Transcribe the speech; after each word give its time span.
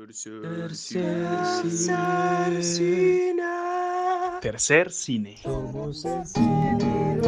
Tercer 0.00 0.74
cine. 0.74 1.28
Tercer 4.40 4.90
cine. 4.90 5.36
Somos 5.42 6.04
el 6.06 6.26
cine 6.26 7.20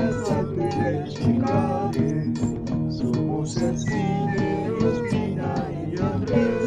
Somos 2.91 3.57
el 3.59 3.79
cine 3.79 4.71
de 4.71 4.87
Ospina 4.87 5.55
y 5.93 6.01
Andrés. 6.01 6.62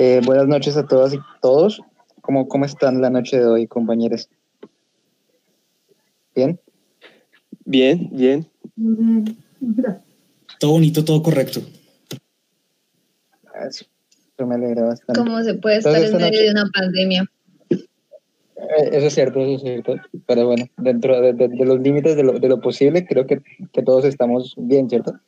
Eh, 0.00 0.20
buenas 0.24 0.46
noches 0.46 0.76
a 0.76 0.86
todas 0.86 1.12
y 1.12 1.18
todos. 1.42 1.80
¿Cómo, 2.20 2.46
¿Cómo 2.46 2.64
están 2.64 3.00
la 3.00 3.10
noche 3.10 3.36
de 3.36 3.46
hoy, 3.46 3.66
compañeros? 3.66 4.28
¿Bien? 6.36 6.60
Bien, 7.64 8.08
bien. 8.12 8.48
Todo 10.60 10.70
bonito, 10.70 11.04
todo 11.04 11.20
correcto. 11.20 11.58
Eso, 13.68 13.86
eso 14.36 14.46
me 14.46 14.54
alegra 14.54 14.84
bastante. 14.84 15.20
¿Cómo 15.20 15.42
se 15.42 15.54
puede 15.54 15.78
estar 15.78 15.96
Entonces, 15.96 16.14
en 16.14 16.30
medio 16.30 16.42
de 16.44 16.50
una 16.52 16.70
pandemia? 16.72 17.24
Eh, 17.70 18.90
Eso 18.92 19.06
es 19.08 19.14
cierto, 19.14 19.40
eso 19.40 19.56
es 19.56 19.62
cierto. 19.62 19.96
Pero 20.28 20.46
bueno, 20.46 20.64
dentro 20.76 21.20
de, 21.20 21.32
de- 21.32 21.48
de 21.48 21.64
los 21.64 21.80
límites 21.80 22.14
de 22.14 22.22
lo, 22.22 22.38
de 22.38 22.48
lo 22.48 22.60
posible, 22.60 23.04
creo 23.04 23.26
que, 23.26 23.42
que 23.72 23.82
todos 23.82 24.04
estamos 24.04 24.54
bien, 24.58 24.88
¿cierto? 24.88 25.18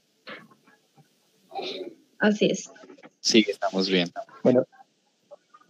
Así 2.20 2.46
es. 2.46 2.70
Sí, 3.20 3.44
estamos 3.48 3.88
bien. 3.88 4.08
Bueno, 4.42 4.64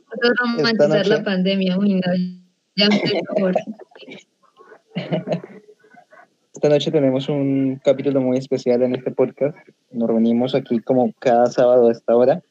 Nosotros 0.08 0.32
romantizar 0.40 0.88
noche- 0.88 1.08
la 1.08 1.24
pandemia. 1.24 1.78
Uy, 1.78 1.94
no, 1.94 2.00
ya 2.76 2.86
empezó, 2.86 3.18
Jorge. 3.38 3.64
esta 6.54 6.68
noche 6.68 6.90
tenemos 6.90 7.28
un 7.28 7.80
capítulo 7.84 8.20
muy 8.20 8.38
especial 8.38 8.82
en 8.82 8.94
este 8.94 9.10
podcast. 9.10 9.56
Nos 9.90 10.08
reunimos 10.08 10.54
aquí 10.54 10.80
como 10.80 11.12
cada 11.18 11.46
sábado 11.46 11.88
a 11.88 11.92
esta 11.92 12.16
hora 12.16 12.42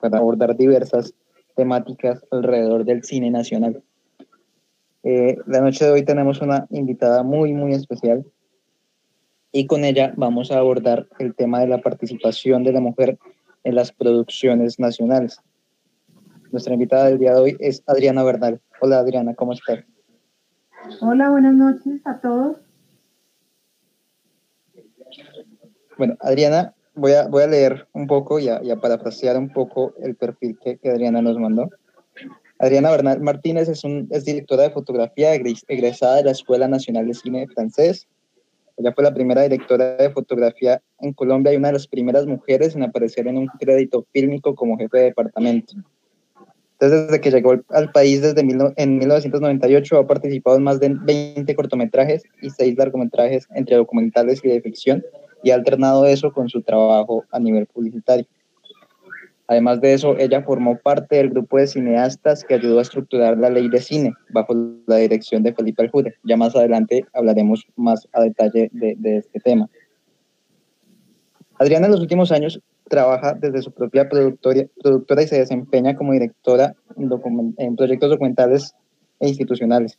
para 0.00 0.18
abordar 0.18 0.56
diversas 0.56 1.14
temáticas 1.54 2.24
alrededor 2.30 2.84
del 2.84 3.04
cine 3.04 3.30
nacional. 3.30 3.82
Eh, 5.04 5.36
la 5.46 5.60
noche 5.60 5.84
de 5.84 5.90
hoy 5.92 6.04
tenemos 6.04 6.40
una 6.40 6.66
invitada 6.70 7.22
muy, 7.22 7.52
muy 7.52 7.74
especial 7.74 8.24
y 9.50 9.66
con 9.66 9.84
ella 9.84 10.14
vamos 10.16 10.50
a 10.50 10.58
abordar 10.58 11.06
el 11.18 11.34
tema 11.34 11.60
de 11.60 11.66
la 11.66 11.78
participación 11.78 12.62
de 12.64 12.72
la 12.72 12.80
mujer 12.80 13.18
en 13.64 13.74
las 13.74 13.92
producciones 13.92 14.78
nacionales. 14.78 15.40
Nuestra 16.50 16.74
invitada 16.74 17.06
del 17.06 17.18
día 17.18 17.34
de 17.34 17.40
hoy 17.40 17.56
es 17.60 17.82
Adriana 17.86 18.22
Bernal. 18.22 18.60
Hola 18.80 18.98
Adriana, 18.98 19.34
¿cómo 19.34 19.52
estás? 19.52 19.84
Hola, 21.00 21.30
buenas 21.30 21.54
noches 21.54 22.00
a 22.04 22.20
todos. 22.20 22.56
Bueno, 25.96 26.16
Adriana, 26.20 26.74
voy 26.94 27.12
a, 27.12 27.28
voy 27.28 27.44
a 27.44 27.46
leer 27.46 27.86
un 27.92 28.06
poco 28.06 28.38
y 28.38 28.48
a, 28.48 28.62
y 28.62 28.70
a 28.70 28.80
parafrasear 28.80 29.36
un 29.38 29.50
poco 29.50 29.94
el 30.02 30.16
perfil 30.16 30.58
que, 30.58 30.78
que 30.78 30.90
Adriana 30.90 31.22
nos 31.22 31.38
mandó. 31.38 31.70
Adriana 32.58 32.90
Bernal 32.90 33.20
Martínez 33.20 33.68
es, 33.68 33.84
un, 33.84 34.08
es 34.10 34.24
directora 34.24 34.64
de 34.64 34.70
fotografía 34.70 35.34
egres- 35.34 35.64
egresada 35.68 36.16
de 36.16 36.24
la 36.24 36.30
Escuela 36.32 36.68
Nacional 36.68 37.06
de 37.06 37.14
Cine 37.14 37.46
Francés. 37.48 38.08
Ella 38.76 38.92
fue 38.92 39.04
la 39.04 39.14
primera 39.14 39.42
directora 39.42 39.96
de 39.96 40.10
fotografía 40.10 40.80
en 41.00 41.12
Colombia 41.12 41.52
y 41.52 41.56
una 41.56 41.68
de 41.68 41.74
las 41.74 41.86
primeras 41.86 42.26
mujeres 42.26 42.74
en 42.74 42.82
aparecer 42.82 43.26
en 43.26 43.38
un 43.38 43.46
crédito 43.58 44.06
fílmico 44.12 44.54
como 44.54 44.76
jefe 44.76 44.98
de 44.98 45.04
departamento. 45.04 45.74
Entonces, 46.80 47.06
desde 47.06 47.20
que 47.20 47.30
llegó 47.30 47.54
al- 47.68 47.92
país 47.92 48.22
desde 48.22 48.42
mil 48.42 48.58
en 48.76 48.98
1998, 48.98 49.98
ha 49.98 50.06
participado 50.06 50.56
en 50.56 50.64
más 50.64 50.80
de 50.80 50.88
20 50.88 51.54
cortometrajes 51.54 52.24
y 52.40 52.50
6 52.50 52.76
largometrajes 52.76 53.46
entre 53.54 53.76
documentales 53.76 54.44
y 54.44 54.48
de 54.48 54.60
ficción, 54.60 55.04
y 55.44 55.50
ha 55.50 55.54
alternado 55.54 56.06
eso 56.06 56.32
con 56.32 56.48
su 56.48 56.62
trabajo 56.62 57.24
a 57.30 57.38
nivel 57.38 57.66
publicitario. 57.66 58.26
Además 59.48 59.80
de 59.80 59.92
eso, 59.92 60.16
ella 60.18 60.42
formó 60.42 60.78
parte 60.78 61.16
del 61.16 61.30
grupo 61.30 61.58
de 61.58 61.66
cineastas 61.66 62.44
que 62.44 62.54
ayudó 62.54 62.78
a 62.78 62.82
estructurar 62.82 63.36
la 63.38 63.50
ley 63.50 63.68
de 63.68 63.80
cine 63.80 64.14
bajo 64.30 64.54
la 64.86 64.96
dirección 64.96 65.42
de 65.42 65.52
Felipe 65.52 65.82
Aljude. 65.82 66.14
Ya 66.24 66.36
más 66.36 66.56
adelante 66.56 67.04
hablaremos 67.12 67.66
más 67.76 68.08
a 68.12 68.22
detalle 68.22 68.70
de, 68.72 68.94
de 68.98 69.18
este 69.18 69.40
tema. 69.40 69.68
Adriana 71.58 71.86
en 71.86 71.92
los 71.92 72.00
últimos 72.00 72.32
años 72.32 72.60
trabaja 72.92 73.32
desde 73.32 73.62
su 73.62 73.72
propia 73.72 74.08
productora, 74.08 75.22
y 75.22 75.26
se 75.26 75.38
desempeña 75.38 75.96
como 75.96 76.12
directora 76.12 76.74
en 77.56 77.76
proyectos 77.76 78.10
documentales 78.10 78.74
e 79.18 79.28
institucionales. 79.28 79.98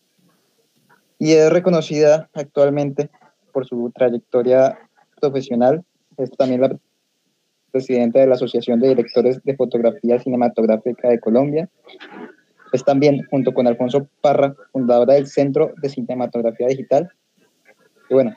Y 1.17 1.31
es 1.31 1.51
reconocida 1.51 2.29
actualmente 2.33 3.09
por 3.51 3.65
su 3.65 3.91
trayectoria 3.95 4.77
profesional. 5.19 5.83
Es 6.17 6.29
también 6.31 6.61
la 6.61 6.77
presidenta 7.73 8.19
de 8.19 8.27
la 8.27 8.35
Asociación 8.35 8.79
de 8.79 8.89
Directores 8.89 9.43
de 9.43 9.55
Fotografía 9.57 10.19
Cinematográfica 10.19 11.09
de 11.09 11.19
Colombia. 11.19 11.67
Es 12.71 12.85
también, 12.85 13.25
junto 13.29 13.53
con 13.53 13.67
Alfonso 13.67 14.07
Parra, 14.21 14.55
fundadora 14.71 15.15
del 15.15 15.27
Centro 15.27 15.73
de 15.81 15.89
Cinematografía 15.89 16.67
Digital. 16.67 17.09
Y 18.09 18.13
bueno, 18.13 18.33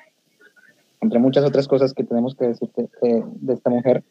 entre 1.01 1.19
muchas 1.19 1.45
otras 1.45 1.69
cosas 1.69 1.95
que 1.95 2.05
tenemos 2.05 2.35
que 2.35 2.47
decir 2.49 2.69
de, 2.77 2.89
de- 3.03 3.23
de 3.27 3.55
esta 3.55 3.71
mujer, 3.71 4.03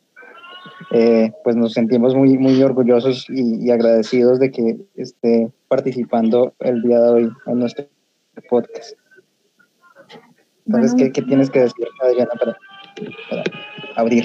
eh, 0.92 1.32
pues 1.44 1.56
nos 1.56 1.74
sentimos 1.74 2.16
muy, 2.16 2.38
muy 2.38 2.62
orgullosos 2.64 3.28
y, 3.30 3.66
y 3.66 3.72
agradecidos 3.72 4.40
de 4.40 4.52
que 4.52 4.78
esté 4.96 5.52
participando 5.68 6.54
el 6.60 6.82
día 6.82 7.00
de 7.02 7.10
hoy 7.10 7.30
en 7.48 7.60
nuestro 7.60 7.86
podcast. 8.50 8.98
Entonces, 10.66 10.94
Bueno, 10.94 10.98
¿qué, 10.98 11.12
qué 11.12 11.22
tienes 11.22 11.50
que 11.52 11.60
decir, 11.60 11.88
Adriana, 12.02 12.32
para, 12.40 12.58
para 13.30 13.44
abrir? 13.96 14.24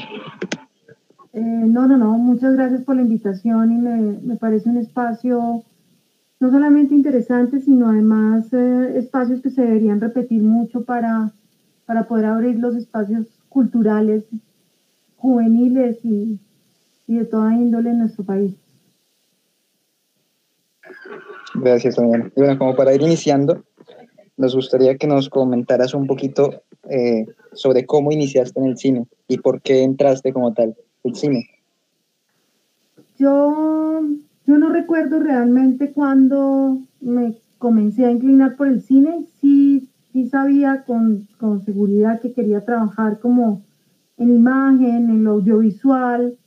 Eh, 1.32 1.40
no, 1.40 1.86
no, 1.86 1.96
no, 1.96 2.18
muchas 2.18 2.54
gracias 2.54 2.82
por 2.82 2.96
la 2.96 3.02
invitación 3.02 3.72
y 3.72 3.76
me, 3.76 4.18
me 4.20 4.36
parece 4.36 4.68
un 4.68 4.78
espacio 4.78 5.62
no 6.40 6.50
solamente 6.50 6.94
interesante, 6.94 7.60
sino 7.60 7.90
además 7.90 8.52
eh, 8.52 8.94
espacios 8.96 9.42
que 9.42 9.50
se 9.50 9.62
deberían 9.62 10.00
repetir 10.00 10.42
mucho 10.42 10.84
para, 10.84 11.32
para 11.84 12.08
poder 12.08 12.24
abrir 12.24 12.58
los 12.58 12.74
espacios 12.74 13.26
culturales, 13.48 14.24
juveniles 15.18 15.98
y, 16.02 16.40
y 17.06 17.16
de 17.16 17.24
toda 17.26 17.54
índole 17.54 17.90
en 17.90 17.98
nuestro 17.98 18.24
país. 18.24 18.54
Gracias. 21.54 21.96
Y 21.98 22.40
bueno, 22.40 22.58
como 22.58 22.74
para 22.74 22.94
ir 22.94 23.02
iniciando, 23.02 23.62
nos 24.36 24.54
gustaría 24.54 24.96
que 24.96 25.06
nos 25.06 25.28
comentaras 25.28 25.92
un 25.92 26.06
poquito 26.06 26.62
eh, 26.88 27.26
sobre 27.52 27.84
cómo 27.84 28.10
iniciaste 28.10 28.58
en 28.58 28.66
el 28.66 28.78
cine 28.78 29.06
y 29.28 29.38
por 29.38 29.60
qué 29.60 29.82
entraste 29.82 30.32
como 30.32 30.54
tal 30.54 30.74
el 31.04 31.14
cine. 31.14 31.48
Yo, 33.18 34.02
yo 34.46 34.58
no 34.58 34.70
recuerdo 34.70 35.20
realmente 35.20 35.92
cuando 35.92 36.80
me 37.00 37.36
comencé 37.58 38.06
a 38.06 38.10
inclinar 38.10 38.56
por 38.56 38.68
el 38.68 38.80
cine. 38.80 39.26
Sí, 39.40 39.90
sí 40.12 40.28
sabía 40.28 40.84
con, 40.84 41.28
con 41.38 41.62
seguridad 41.64 42.20
que 42.20 42.32
quería 42.32 42.64
trabajar 42.64 43.20
como 43.20 43.62
en 44.16 44.30
imagen, 44.34 45.10
en 45.10 45.26
audiovisual. 45.26 46.38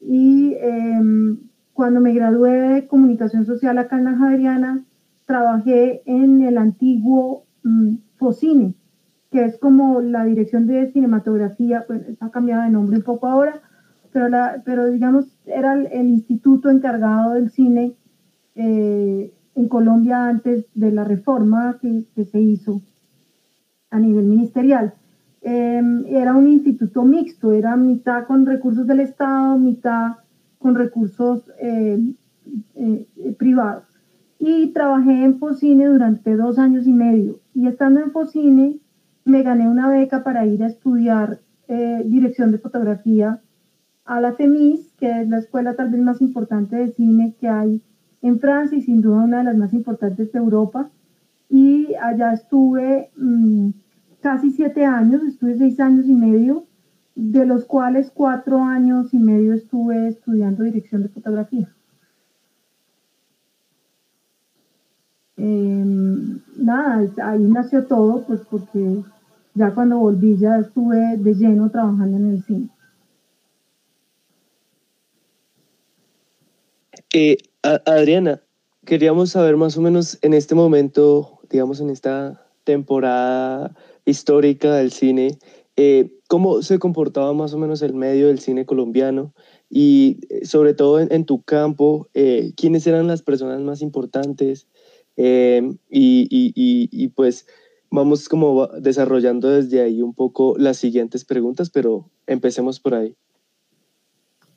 Y 0.00 0.54
em, 0.60 1.38
cuando 1.72 2.00
me 2.00 2.14
gradué 2.14 2.52
de 2.52 2.86
comunicación 2.86 3.44
social 3.44 3.76
acá 3.78 3.98
en 3.98 4.04
la 4.04 4.16
Javeriana, 4.16 4.84
trabajé 5.26 6.02
en 6.06 6.42
el 6.42 6.56
antiguo 6.56 7.44
mm, 7.62 7.96
Focine, 8.16 8.74
que 9.30 9.44
es 9.44 9.58
como 9.58 10.00
la 10.00 10.24
dirección 10.24 10.66
de 10.66 10.90
cinematografía, 10.92 11.84
pues 11.86 12.02
ha 12.20 12.30
cambiado 12.30 12.62
de 12.62 12.70
nombre 12.70 12.96
un 12.96 13.02
poco 13.02 13.26
ahora, 13.26 13.60
pero, 14.16 14.30
la, 14.30 14.62
pero 14.64 14.86
digamos 14.86 15.26
era 15.44 15.74
el, 15.74 15.88
el 15.92 16.08
instituto 16.08 16.70
encargado 16.70 17.34
del 17.34 17.50
cine 17.50 17.92
eh, 18.54 19.30
en 19.54 19.68
Colombia 19.68 20.28
antes 20.28 20.64
de 20.72 20.90
la 20.90 21.04
reforma 21.04 21.76
que, 21.82 22.04
que 22.14 22.24
se 22.24 22.40
hizo 22.40 22.80
a 23.90 23.98
nivel 23.98 24.24
ministerial. 24.24 24.94
Eh, 25.42 25.82
era 26.08 26.34
un 26.34 26.48
instituto 26.48 27.02
mixto, 27.04 27.52
era 27.52 27.76
mitad 27.76 28.24
con 28.24 28.46
recursos 28.46 28.86
del 28.86 29.00
Estado, 29.00 29.58
mitad 29.58 30.12
con 30.58 30.76
recursos 30.76 31.42
eh, 31.60 32.00
eh, 32.74 33.06
privados. 33.38 33.84
Y 34.38 34.68
trabajé 34.68 35.24
en 35.24 35.38
Focine 35.38 35.88
durante 35.88 36.36
dos 36.36 36.58
años 36.58 36.86
y 36.86 36.94
medio. 36.94 37.40
Y 37.52 37.66
estando 37.66 38.00
en 38.00 38.12
Focine, 38.12 38.78
me 39.26 39.42
gané 39.42 39.68
una 39.68 39.90
beca 39.90 40.24
para 40.24 40.46
ir 40.46 40.62
a 40.62 40.68
estudiar 40.68 41.40
eh, 41.68 42.02
dirección 42.06 42.50
de 42.50 42.58
fotografía 42.58 43.42
a 44.06 44.20
la 44.20 44.36
TEMIS, 44.36 44.92
que 44.98 45.22
es 45.22 45.28
la 45.28 45.38
escuela 45.38 45.74
tal 45.74 45.90
vez 45.90 46.00
más 46.00 46.20
importante 46.20 46.76
de 46.76 46.92
cine 46.92 47.34
que 47.40 47.48
hay 47.48 47.82
en 48.22 48.38
Francia 48.38 48.78
y 48.78 48.82
sin 48.82 49.02
duda 49.02 49.24
una 49.24 49.38
de 49.38 49.44
las 49.44 49.56
más 49.56 49.74
importantes 49.74 50.32
de 50.32 50.38
Europa. 50.38 50.90
Y 51.48 51.94
allá 51.94 52.32
estuve 52.32 53.10
mm, 53.16 53.70
casi 54.20 54.50
siete 54.52 54.84
años, 54.84 55.22
estuve 55.22 55.56
seis 55.58 55.78
años 55.80 56.06
y 56.06 56.14
medio, 56.14 56.66
de 57.14 57.46
los 57.46 57.64
cuales 57.64 58.10
cuatro 58.12 58.62
años 58.62 59.12
y 59.12 59.18
medio 59.18 59.54
estuve 59.54 60.08
estudiando 60.08 60.64
dirección 60.64 61.02
de 61.02 61.08
fotografía. 61.08 61.68
Em, 65.36 66.40
nada, 66.56 67.08
ahí 67.22 67.42
nació 67.44 67.84
todo, 67.86 68.24
pues 68.26 68.40
porque 68.50 69.02
ya 69.54 69.74
cuando 69.74 69.98
volví 69.98 70.36
ya 70.36 70.58
estuve 70.58 71.16
de 71.16 71.34
lleno 71.34 71.70
trabajando 71.70 72.16
en 72.16 72.26
el 72.26 72.42
cine. 72.42 72.70
Adriana, 77.62 78.42
queríamos 78.84 79.30
saber 79.30 79.56
más 79.56 79.76
o 79.76 79.80
menos 79.80 80.18
en 80.22 80.34
este 80.34 80.54
momento, 80.54 81.40
digamos 81.50 81.80
en 81.80 81.90
esta 81.90 82.46
temporada 82.64 83.74
histórica 84.04 84.74
del 84.74 84.92
cine, 84.92 85.38
eh, 85.76 86.10
cómo 86.28 86.62
se 86.62 86.78
comportaba 86.78 87.32
más 87.32 87.54
o 87.54 87.58
menos 87.58 87.82
el 87.82 87.94
medio 87.94 88.28
del 88.28 88.38
cine 88.38 88.66
colombiano 88.66 89.34
y 89.70 90.20
eh, 90.28 90.44
sobre 90.46 90.74
todo 90.74 91.00
en, 91.00 91.24
tu 91.24 91.42
campo, 91.42 92.08
eh, 92.14 92.52
quiénes 92.56 92.86
eran 92.86 93.06
las 93.06 93.22
personas 93.22 93.60
más 93.60 93.82
importantes 93.82 94.68
y, 95.16 95.78
y- 95.88 97.08
pues 97.08 97.46
vamos 97.90 98.28
como 98.28 98.66
desarrollando 98.66 99.48
desde 99.48 99.80
ahí 99.80 100.02
un 100.02 100.12
poco 100.12 100.54
las 100.58 100.76
siguientes 100.76 101.24
preguntas, 101.24 101.70
pero 101.70 102.10
empecemos 102.26 102.78
por 102.80 102.94
ahí. 102.94 103.16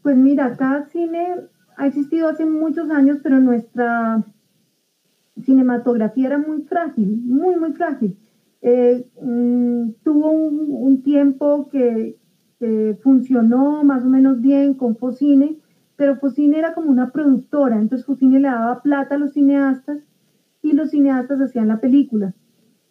Pues 0.02 0.18
mira, 0.18 0.48
acá 0.48 0.88
cine 0.92 1.36
ha 1.80 1.88
existido 1.88 2.28
hace 2.28 2.46
muchos 2.46 2.92
años, 2.92 3.20
pero 3.24 3.40
nuestra 3.40 4.22
cinematografía 5.42 6.28
era 6.28 6.38
muy 6.38 6.64
frágil, 6.64 7.22
muy, 7.24 7.56
muy 7.56 7.72
frágil. 7.72 8.18
Eh, 8.62 9.08
mm, 9.22 9.92
tuvo 10.04 10.30
un, 10.30 11.02
tiempo 11.02 11.70
que, 11.70 12.18
que 12.60 12.98
funcionó 13.02 13.86
más 13.86 14.04
o 14.04 14.10
menos 14.10 14.42
bien 14.42 14.74
con 14.74 14.98
Focine, 14.98 15.58
pero 15.96 16.18
Focine 16.18 16.60
era 16.60 16.74
como 16.74 16.92
una 16.92 17.12
productora, 17.12 17.78
entonces 17.78 18.06
Focine 18.06 18.42
le 18.42 18.50
daba 18.50 18.82
plata 18.82 19.16
a 19.16 19.18
los 19.18 19.32
cineastas 19.32 20.00
y 20.62 20.74
los 20.74 20.90
cineastas 20.90 21.40
hacían 21.40 21.70
la 21.70 21.80
película. 21.80 22.34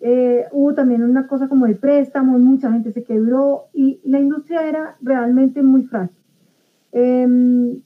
Eh, 0.00 0.46
hubo 0.52 0.72
también 0.72 1.02
una 1.02 1.26
cosa 1.26 1.46
como 1.48 1.66
de 1.66 1.74
préstamos, 1.74 2.40
mucha 2.40 2.72
gente 2.72 2.92
se 2.92 3.04
quebró 3.04 3.66
y 3.74 4.00
la 4.04 4.18
industria 4.18 4.66
era 4.66 4.96
realmente 5.02 5.62
muy 5.62 5.82
frágil. 5.82 6.16
Em, 6.92 7.82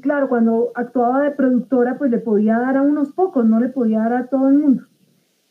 claro, 0.00 0.28
cuando 0.28 0.72
actuaba 0.74 1.22
de 1.22 1.30
productora, 1.30 1.98
pues 1.98 2.10
le 2.10 2.18
podía 2.18 2.58
dar 2.58 2.76
a 2.76 2.82
unos 2.82 3.12
pocos, 3.12 3.46
no 3.46 3.60
le 3.60 3.68
podía 3.68 4.00
dar 4.00 4.14
a 4.14 4.26
todo 4.26 4.48
el 4.48 4.58
mundo. 4.58 4.84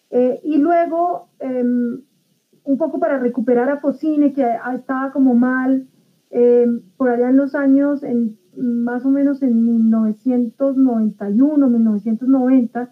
Eh, 0.09 0.39
y 0.43 0.57
luego, 0.57 1.29
em, 1.39 2.01
un 2.63 2.77
poco 2.77 2.99
para 2.99 3.17
recuperar 3.17 3.69
a 3.69 3.79
Focine, 3.79 4.33
que 4.33 4.45
estaba 4.73 5.11
como 5.11 5.35
mal, 5.35 5.87
em, 6.29 6.81
por 6.97 7.09
allá 7.09 7.29
en 7.29 7.37
los 7.37 7.55
años, 7.55 8.01
más 8.55 9.05
o 9.05 9.09
menos 9.09 9.41
en 9.43 9.65
1991, 9.65 11.69
1990, 11.69 12.91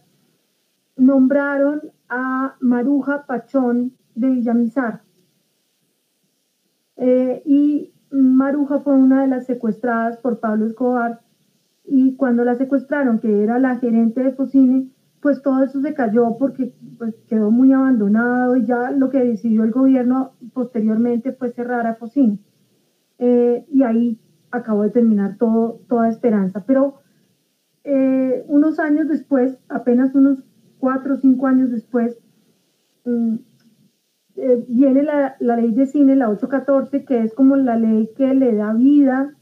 nombraron 0.95 1.81
a 2.07 2.56
Maruja 2.59 3.25
Pachón 3.25 3.94
de 4.15 4.30
Villamizar. 4.30 5.01
Eh, 6.98 7.41
y 7.45 7.94
Maruja 8.09 8.80
fue 8.80 8.95
una 8.95 9.24
de 9.24 9.27
las 9.27 9.45
secuestradas 9.45 10.18
por 10.18 10.39
Pablo 10.39 10.65
Escobar 10.65 11.25
y 11.88 12.16
cuando 12.16 12.44
la 12.44 12.56
secuestraron, 12.56 13.20
que 13.20 13.44
era 13.44 13.60
la 13.60 13.78
gerente 13.78 14.24
de 14.24 14.34
Focine, 14.34 14.90
pues 15.22 15.42
todo 15.42 15.64
eso 15.64 15.82
se 15.82 15.94
cayó 15.94 16.38
porque 16.38 16.74
pues, 16.98 17.16
quedó 17.28 17.52
muy 17.52 17.72
abandonado 17.74 18.56
y 18.56 18.66
ya 18.66 18.92
lo 18.92 19.10
que 19.10 19.24
decidió 19.24 19.64
el 19.64 19.72
gobierno 19.72 20.34
posteriormente 20.54 21.32
fue 21.32 21.52
cerrar 21.52 21.88
a 21.88 21.96
Focine. 21.96 22.40
Eh, 23.18 23.66
y 23.72 23.84
ahí 23.84 24.20
acabó 24.52 24.84
de 24.84 24.90
terminar 24.90 25.38
todo, 25.38 25.82
toda 25.88 26.10
esperanza. 26.10 26.64
Pero 26.66 26.96
eh, 27.84 28.44
unos 28.48 28.80
años 28.80 29.08
después, 29.08 29.58
apenas 29.70 30.14
unos 30.16 30.44
cuatro 30.80 31.16
o 31.16 31.18
cinco 31.18 31.48
años 31.48 31.72
después, 31.72 32.18
mm, 33.06 33.36
eh, 34.36 34.66
viene 34.68 35.04
la, 35.04 35.38
la 35.40 35.56
ley 35.56 35.72
de 35.72 35.86
cine, 35.86 36.16
la 36.16 36.30
814, 36.30 37.06
que 37.06 37.24
es 37.24 37.34
como 37.34 37.56
la 37.56 37.78
ley 37.78 38.10
que 38.16 38.34
le 38.34 38.54
da 38.56 38.74
vida 38.74 39.34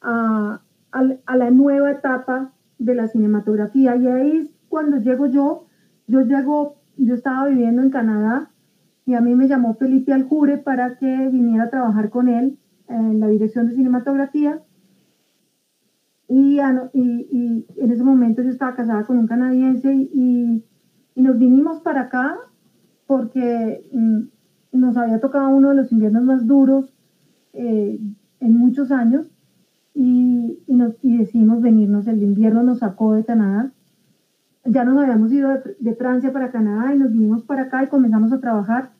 a, 0.00 0.62
a, 0.92 1.36
la 1.36 1.50
nueva 1.50 1.90
etapa 1.90 2.52
de 2.78 2.94
la 2.94 3.06
cinematografía. 3.08 3.96
Y 3.96 4.06
ahí 4.08 4.36
es 4.38 4.50
cuando 4.68 4.98
llego 4.98 5.26
yo, 5.26 5.66
yo 6.06 6.22
llego, 6.22 6.76
yo 6.96 7.14
estaba 7.14 7.46
viviendo 7.48 7.82
en 7.82 7.90
Canadá 7.90 8.50
y 9.06 9.14
a 9.14 9.20
mí 9.20 9.34
me 9.34 9.48
llamó 9.48 9.74
Felipe 9.74 10.12
Aljure 10.12 10.58
para 10.58 10.96
que 10.96 11.28
viniera 11.28 11.64
a 11.64 11.70
trabajar 11.70 12.10
con 12.10 12.28
él 12.28 12.58
en 12.88 13.20
la 13.20 13.28
dirección 13.28 13.66
de 13.66 13.74
cinematografía. 13.74 14.62
Y, 16.28 16.60
a- 16.60 16.90
y, 16.92 17.26
y 17.30 17.66
en 17.82 17.90
ese 17.90 18.04
momento 18.04 18.42
yo 18.42 18.50
estaba 18.50 18.74
casada 18.74 19.04
con 19.04 19.18
un 19.18 19.26
canadiense 19.26 19.92
y, 19.94 20.64
y 21.14 21.22
nos 21.22 21.38
vinimos 21.38 21.80
para 21.80 22.02
acá 22.02 22.36
porque 23.06 23.88
mm, 23.92 24.20
nos 24.72 24.96
había 24.96 25.20
tocado 25.20 25.50
uno 25.50 25.70
de 25.70 25.76
los 25.76 25.92
inviernos 25.92 26.24
más 26.24 26.46
duros 26.46 26.94
eh, 27.52 28.00
en 28.40 28.56
muchos 28.58 28.92
años 28.92 29.29
y, 30.02 30.62
y, 30.66 30.74
nos, 30.74 30.94
y 31.02 31.18
decidimos 31.18 31.60
venirnos. 31.60 32.06
El 32.06 32.22
invierno 32.22 32.62
nos 32.62 32.78
sacó 32.78 33.12
de 33.12 33.22
Canadá. 33.22 33.70
Ya 34.64 34.82
nos 34.82 34.96
habíamos 34.96 35.30
ido 35.30 35.50
de, 35.50 35.76
de 35.78 35.94
Francia 35.94 36.32
para 36.32 36.50
Canadá 36.50 36.94
y 36.94 36.98
nos 36.98 37.12
vinimos 37.12 37.42
para 37.42 37.64
acá 37.64 37.84
y 37.84 37.88
comenzamos 37.88 38.32
a 38.32 38.40
trabajar. 38.40 38.92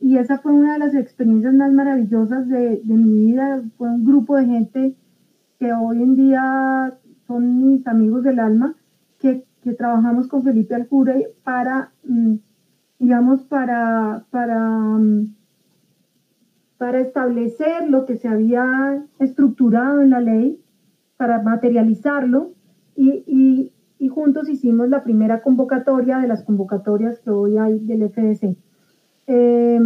Y 0.00 0.18
esa 0.18 0.36
fue 0.36 0.52
una 0.52 0.74
de 0.74 0.80
las 0.80 0.94
experiencias 0.94 1.54
más 1.54 1.72
maravillosas 1.72 2.46
de, 2.46 2.82
de 2.84 2.94
mi 2.94 3.24
vida. 3.24 3.62
Fue 3.78 3.88
un 3.88 4.04
grupo 4.04 4.36
de 4.36 4.44
gente 4.44 4.96
que 5.58 5.72
hoy 5.72 6.02
en 6.02 6.14
día 6.14 6.92
son 7.26 7.56
mis 7.56 7.86
amigos 7.86 8.22
del 8.22 8.38
alma, 8.38 8.74
que, 9.18 9.46
que 9.62 9.72
trabajamos 9.72 10.28
con 10.28 10.42
Felipe 10.42 10.74
Aljure 10.74 11.30
para, 11.42 11.90
mm, 12.06 12.34
digamos, 12.98 13.44
para, 13.44 14.26
para, 14.30 14.58
mm, 14.58 15.34
para 16.78 17.00
establecer 17.00 17.88
lo 17.88 18.04
que 18.04 18.16
se 18.16 18.28
había 18.28 19.04
estructurado 19.18 20.00
en 20.00 20.10
la 20.10 20.20
ley, 20.20 20.60
para 21.16 21.42
materializarlo 21.42 22.52
y, 22.96 23.24
y, 23.26 23.72
y 23.98 24.08
juntos 24.08 24.48
hicimos 24.48 24.88
la 24.88 25.04
primera 25.04 25.42
convocatoria 25.42 26.18
de 26.18 26.28
las 26.28 26.42
convocatorias 26.42 27.20
que 27.20 27.30
hoy 27.30 27.56
hay 27.56 27.78
del 27.78 28.10
FDC. 28.10 28.56
Eh, 29.26 29.80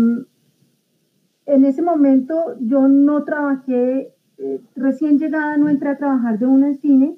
en 1.46 1.64
ese 1.64 1.82
momento 1.82 2.56
yo 2.60 2.88
no 2.88 3.24
trabajé, 3.24 4.12
eh, 4.38 4.60
recién 4.76 5.18
llegada 5.18 5.56
no 5.56 5.68
entré 5.68 5.88
a 5.88 5.96
trabajar 5.96 6.38
de 6.38 6.46
una 6.46 6.68
en 6.68 6.76
cine, 6.76 7.16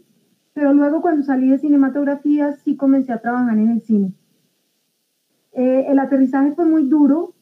pero 0.53 0.73
luego 0.73 1.01
cuando 1.03 1.23
salí 1.23 1.51
de 1.51 1.59
cinematografía 1.59 2.53
sí 2.53 2.77
comencé 2.77 3.13
a 3.13 3.21
trabajar 3.21 3.59
en 3.59 3.71
el 3.71 3.81
cine. 3.81 4.13
Eh, 5.53 5.87
el 5.89 5.99
aterrizaje 5.99 6.53
fue 6.53 6.65
muy 6.65 6.85
duro 6.85 7.35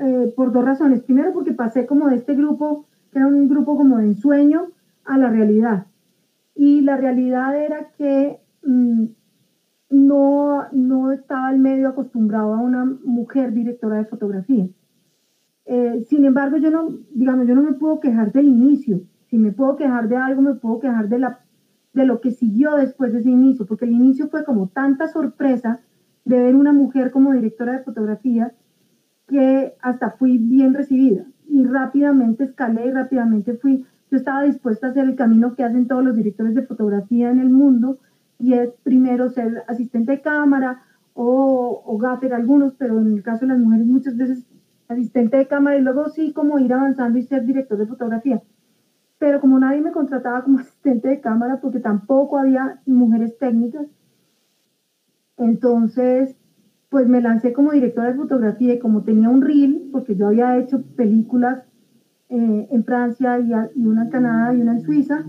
eh, 0.00 0.32
por 0.34 0.52
dos 0.52 0.64
razones. 0.64 1.02
Primero 1.02 1.32
porque 1.32 1.52
pasé 1.52 1.86
como 1.86 2.08
de 2.08 2.16
este 2.16 2.34
grupo, 2.34 2.86
que 3.12 3.18
era 3.18 3.26
un 3.26 3.48
grupo 3.48 3.76
como 3.76 3.98
de 3.98 4.06
ensueño, 4.06 4.68
a 5.04 5.18
la 5.18 5.28
realidad. 5.28 5.86
Y 6.54 6.80
la 6.80 6.96
realidad 6.96 7.56
era 7.56 7.90
que 7.98 8.40
mm, 8.64 9.04
no, 9.90 10.64
no 10.72 11.12
estaba 11.12 11.50
el 11.52 11.58
medio 11.58 11.88
acostumbrado 11.88 12.54
a 12.54 12.60
una 12.60 12.84
mujer 13.04 13.52
directora 13.52 13.98
de 13.98 14.04
fotografía. 14.06 14.68
Eh, 15.66 16.04
sin 16.08 16.24
embargo, 16.24 16.56
yo 16.56 16.70
no, 16.70 16.88
digamos, 17.12 17.46
yo 17.46 17.54
no 17.54 17.62
me 17.62 17.74
puedo 17.74 18.00
quejar 18.00 18.32
del 18.32 18.46
inicio. 18.46 19.02
Si 19.28 19.38
me 19.38 19.52
puedo 19.52 19.76
quejar 19.76 20.08
de 20.08 20.16
algo, 20.16 20.42
me 20.42 20.54
puedo 20.54 20.80
quejar 20.80 21.08
de, 21.08 21.18
la, 21.18 21.40
de 21.92 22.06
lo 22.06 22.20
que 22.20 22.30
siguió 22.30 22.74
después 22.76 23.12
de 23.12 23.20
ese 23.20 23.30
inicio, 23.30 23.66
porque 23.66 23.84
el 23.84 23.92
inicio 23.92 24.28
fue 24.28 24.44
como 24.44 24.68
tanta 24.68 25.08
sorpresa 25.08 25.80
de 26.24 26.40
ver 26.40 26.56
una 26.56 26.72
mujer 26.72 27.10
como 27.10 27.32
directora 27.32 27.72
de 27.72 27.84
fotografía 27.84 28.54
que 29.30 29.76
hasta 29.80 30.10
fui 30.10 30.38
bien 30.38 30.74
recibida 30.74 31.24
y 31.48 31.64
rápidamente 31.64 32.44
escalé 32.44 32.86
y 32.86 32.90
rápidamente 32.90 33.54
fui, 33.54 33.86
yo 34.10 34.16
estaba 34.18 34.42
dispuesta 34.42 34.88
a 34.88 34.90
hacer 34.90 35.06
el 35.06 35.14
camino 35.16 35.54
que 35.54 35.64
hacen 35.64 35.86
todos 35.86 36.04
los 36.04 36.16
directores 36.16 36.54
de 36.54 36.66
fotografía 36.66 37.30
en 37.30 37.38
el 37.38 37.50
mundo 37.50 37.98
y 38.38 38.54
es 38.54 38.70
primero 38.82 39.28
ser 39.28 39.62
asistente 39.68 40.12
de 40.12 40.20
cámara 40.20 40.82
o, 41.14 41.82
o 41.84 41.98
gaffer 41.98 42.34
algunos, 42.34 42.74
pero 42.74 43.00
en 43.00 43.12
el 43.12 43.22
caso 43.22 43.40
de 43.46 43.52
las 43.52 43.58
mujeres 43.58 43.86
muchas 43.86 44.16
veces 44.16 44.46
asistente 44.88 45.36
de 45.36 45.46
cámara 45.46 45.76
y 45.78 45.82
luego 45.82 46.08
sí 46.08 46.32
como 46.32 46.58
ir 46.58 46.72
avanzando 46.72 47.18
y 47.18 47.22
ser 47.22 47.44
director 47.44 47.78
de 47.78 47.86
fotografía. 47.86 48.42
Pero 49.18 49.40
como 49.40 49.58
nadie 49.58 49.80
me 49.80 49.92
contrataba 49.92 50.42
como 50.42 50.58
asistente 50.60 51.08
de 51.08 51.20
cámara 51.20 51.60
porque 51.60 51.78
tampoco 51.80 52.38
había 52.38 52.80
mujeres 52.86 53.38
técnicas, 53.38 53.86
entonces 55.36 56.39
pues 56.90 57.08
me 57.08 57.22
lancé 57.22 57.52
como 57.52 57.72
directora 57.72 58.08
de 58.08 58.16
fotografía 58.16 58.74
y 58.74 58.78
como 58.80 59.04
tenía 59.04 59.28
un 59.30 59.42
reel, 59.42 59.88
porque 59.92 60.16
yo 60.16 60.26
había 60.26 60.58
hecho 60.58 60.82
películas 60.96 61.64
eh, 62.28 62.68
en 62.70 62.84
Francia 62.84 63.38
y, 63.38 63.52
una 63.86 64.04
en 64.04 64.10
Canadá 64.10 64.52
y 64.52 64.60
una 64.60 64.72
en 64.72 64.80
Suiza, 64.82 65.24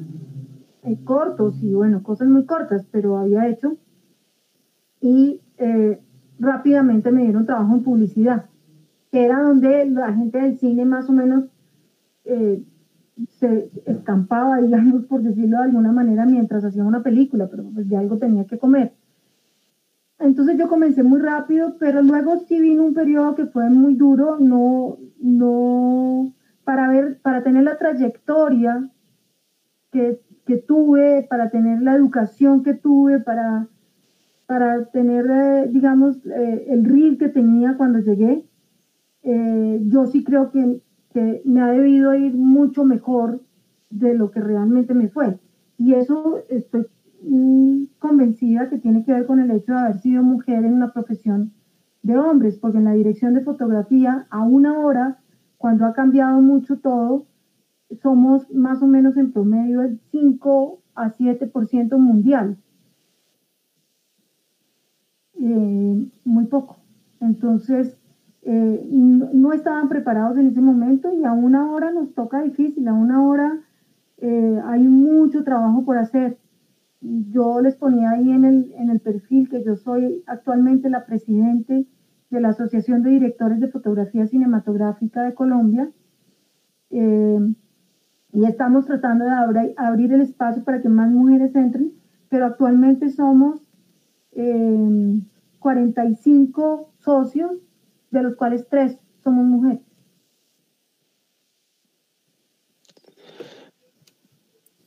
eh, 0.83 0.97
cortos 1.03 1.61
y 1.61 1.73
bueno, 1.73 2.01
cosas 2.01 2.27
muy 2.27 2.45
cortas, 2.45 2.87
pero 2.91 3.17
había 3.17 3.47
hecho. 3.47 3.77
Y 4.99 5.41
eh, 5.57 6.01
rápidamente 6.39 7.11
me 7.11 7.23
dieron 7.23 7.45
trabajo 7.45 7.75
en 7.75 7.83
publicidad 7.83 8.45
que 9.11 9.25
era 9.25 9.41
donde 9.41 9.85
la 9.89 10.13
gente 10.13 10.39
del 10.39 10.57
cine 10.57 10.85
más 10.85 11.09
o 11.09 11.11
menos 11.11 11.45
se 13.27 13.69
escampaba, 13.85 14.57
digamos, 14.61 15.05
por 15.05 15.21
decirlo 15.21 15.57
de 15.57 15.65
alguna 15.65 15.91
manera, 15.91 16.25
mientras 16.25 16.63
hacía 16.63 16.83
una 16.83 17.03
película, 17.03 17.49
pero 17.49 17.63
pues 17.63 17.87
de 17.87 17.97
algo 17.97 18.17
tenía 18.17 18.45
que 18.45 18.57
comer. 18.57 18.93
Entonces 20.21 20.57
yo 20.57 20.67
comencé 20.67 21.03
muy 21.03 21.19
rápido, 21.19 21.75
pero 21.79 22.01
luego 22.01 22.37
sí 22.47 22.59
vino 22.59 22.85
un 22.85 22.93
periodo 22.93 23.35
que 23.35 23.45
fue 23.47 23.69
muy 23.69 23.95
duro, 23.95 24.37
no, 24.39 24.97
no, 25.19 26.33
para 26.63 26.87
ver, 26.89 27.19
para 27.21 27.43
tener 27.43 27.63
la 27.63 27.77
trayectoria 27.77 28.89
que, 29.91 30.21
que 30.45 30.57
tuve, 30.57 31.25
para 31.29 31.49
tener 31.49 31.81
la 31.81 31.95
educación 31.95 32.63
que 32.63 32.73
tuve, 32.73 33.19
para, 33.19 33.67
para 34.45 34.85
tener, 34.85 35.25
eh, 35.29 35.69
digamos, 35.71 36.17
eh, 36.25 36.65
el 36.69 36.85
reel 36.85 37.17
que 37.17 37.29
tenía 37.29 37.75
cuando 37.77 37.99
llegué, 37.99 38.45
eh, 39.23 39.81
yo 39.85 40.05
sí 40.07 40.23
creo 40.23 40.51
que, 40.51 40.81
que 41.13 41.41
me 41.45 41.61
ha 41.61 41.67
debido 41.67 42.13
ir 42.15 42.35
mucho 42.35 42.83
mejor 42.83 43.41
de 43.89 44.13
lo 44.13 44.31
que 44.31 44.41
realmente 44.41 44.93
me 44.93 45.09
fue. 45.09 45.39
Y 45.77 45.93
eso 45.93 46.43
estoy 46.49 46.85
mm, 47.21 47.83
convencida 47.99 48.69
que 48.69 48.77
tiene 48.77 49.03
que 49.03 49.13
ver 49.13 49.25
con 49.25 49.39
el 49.39 49.51
hecho 49.51 49.73
de 49.73 49.79
haber 49.79 49.99
sido 49.99 50.23
mujer 50.23 50.65
en 50.65 50.73
una 50.73 50.93
profesión 50.93 51.53
de 52.03 52.17
hombres, 52.17 52.57
porque 52.57 52.79
en 52.79 52.85
la 52.85 52.93
dirección 52.93 53.33
de 53.33 53.41
fotografía, 53.41 54.27
a 54.29 54.41
una 54.41 54.79
hora, 54.79 55.19
cuando 55.57 55.85
ha 55.85 55.93
cambiado 55.93 56.41
mucho 56.41 56.79
todo, 56.79 57.27
somos 58.01 58.49
más 58.51 58.81
o 58.81 58.87
menos 58.87 59.17
en 59.17 59.31
promedio 59.31 59.81
el 59.81 59.99
5 60.11 60.81
a 60.95 61.09
7% 61.11 61.97
mundial. 61.97 62.57
Eh, 65.33 66.07
muy 66.23 66.45
poco. 66.45 66.77
Entonces, 67.19 67.97
eh, 68.43 68.87
no, 68.89 69.53
estaban 69.53 69.89
preparados 69.89 70.37
en 70.37 70.47
ese 70.47 70.61
momento 70.61 71.11
y 71.13 71.23
a 71.23 71.31
una 71.31 71.71
hora 71.71 71.91
nos 71.91 72.13
toca 72.13 72.41
difícil, 72.41 72.87
a 72.87 72.93
una 72.93 73.23
hora 73.23 73.61
eh, 74.17 74.59
hay 74.65 74.83
mucho 74.87 75.43
trabajo 75.43 75.83
por 75.85 75.97
hacer. 75.97 76.37
Yo 77.01 77.61
les 77.61 77.75
ponía 77.75 78.11
ahí 78.11 78.31
en 78.31 78.45
el, 78.45 78.71
en 78.73 78.89
el 78.89 78.99
perfil 78.99 79.49
que 79.49 79.63
yo 79.63 79.75
soy 79.75 80.23
actualmente 80.27 80.89
la 80.89 81.05
presidente 81.05 81.87
de 82.29 82.39
la 82.39 82.49
Asociación 82.49 83.01
de 83.01 83.09
Directores 83.09 83.59
de 83.59 83.67
Fotografía 83.67 84.27
Cinematográfica 84.27 85.23
de 85.23 85.33
Colombia. 85.33 85.91
Eh, 86.91 87.53
y 88.33 88.45
estamos 88.45 88.85
tratando 88.85 89.25
de 89.25 89.31
abrir, 89.31 89.73
abrir, 89.77 90.13
el 90.13 90.21
espacio 90.21 90.63
para 90.63 90.81
que 90.81 90.89
más 90.89 91.11
mujeres 91.11 91.53
entren, 91.55 91.91
pero 92.29 92.45
actualmente 92.45 93.09
somos 93.09 93.61
eh, 94.31 95.21
45 95.59 96.93
socios, 96.99 97.51
de 98.11 98.23
los 98.23 98.35
cuales 98.35 98.67
tres 98.69 98.97
somos 99.23 99.45
mujeres. 99.45 99.90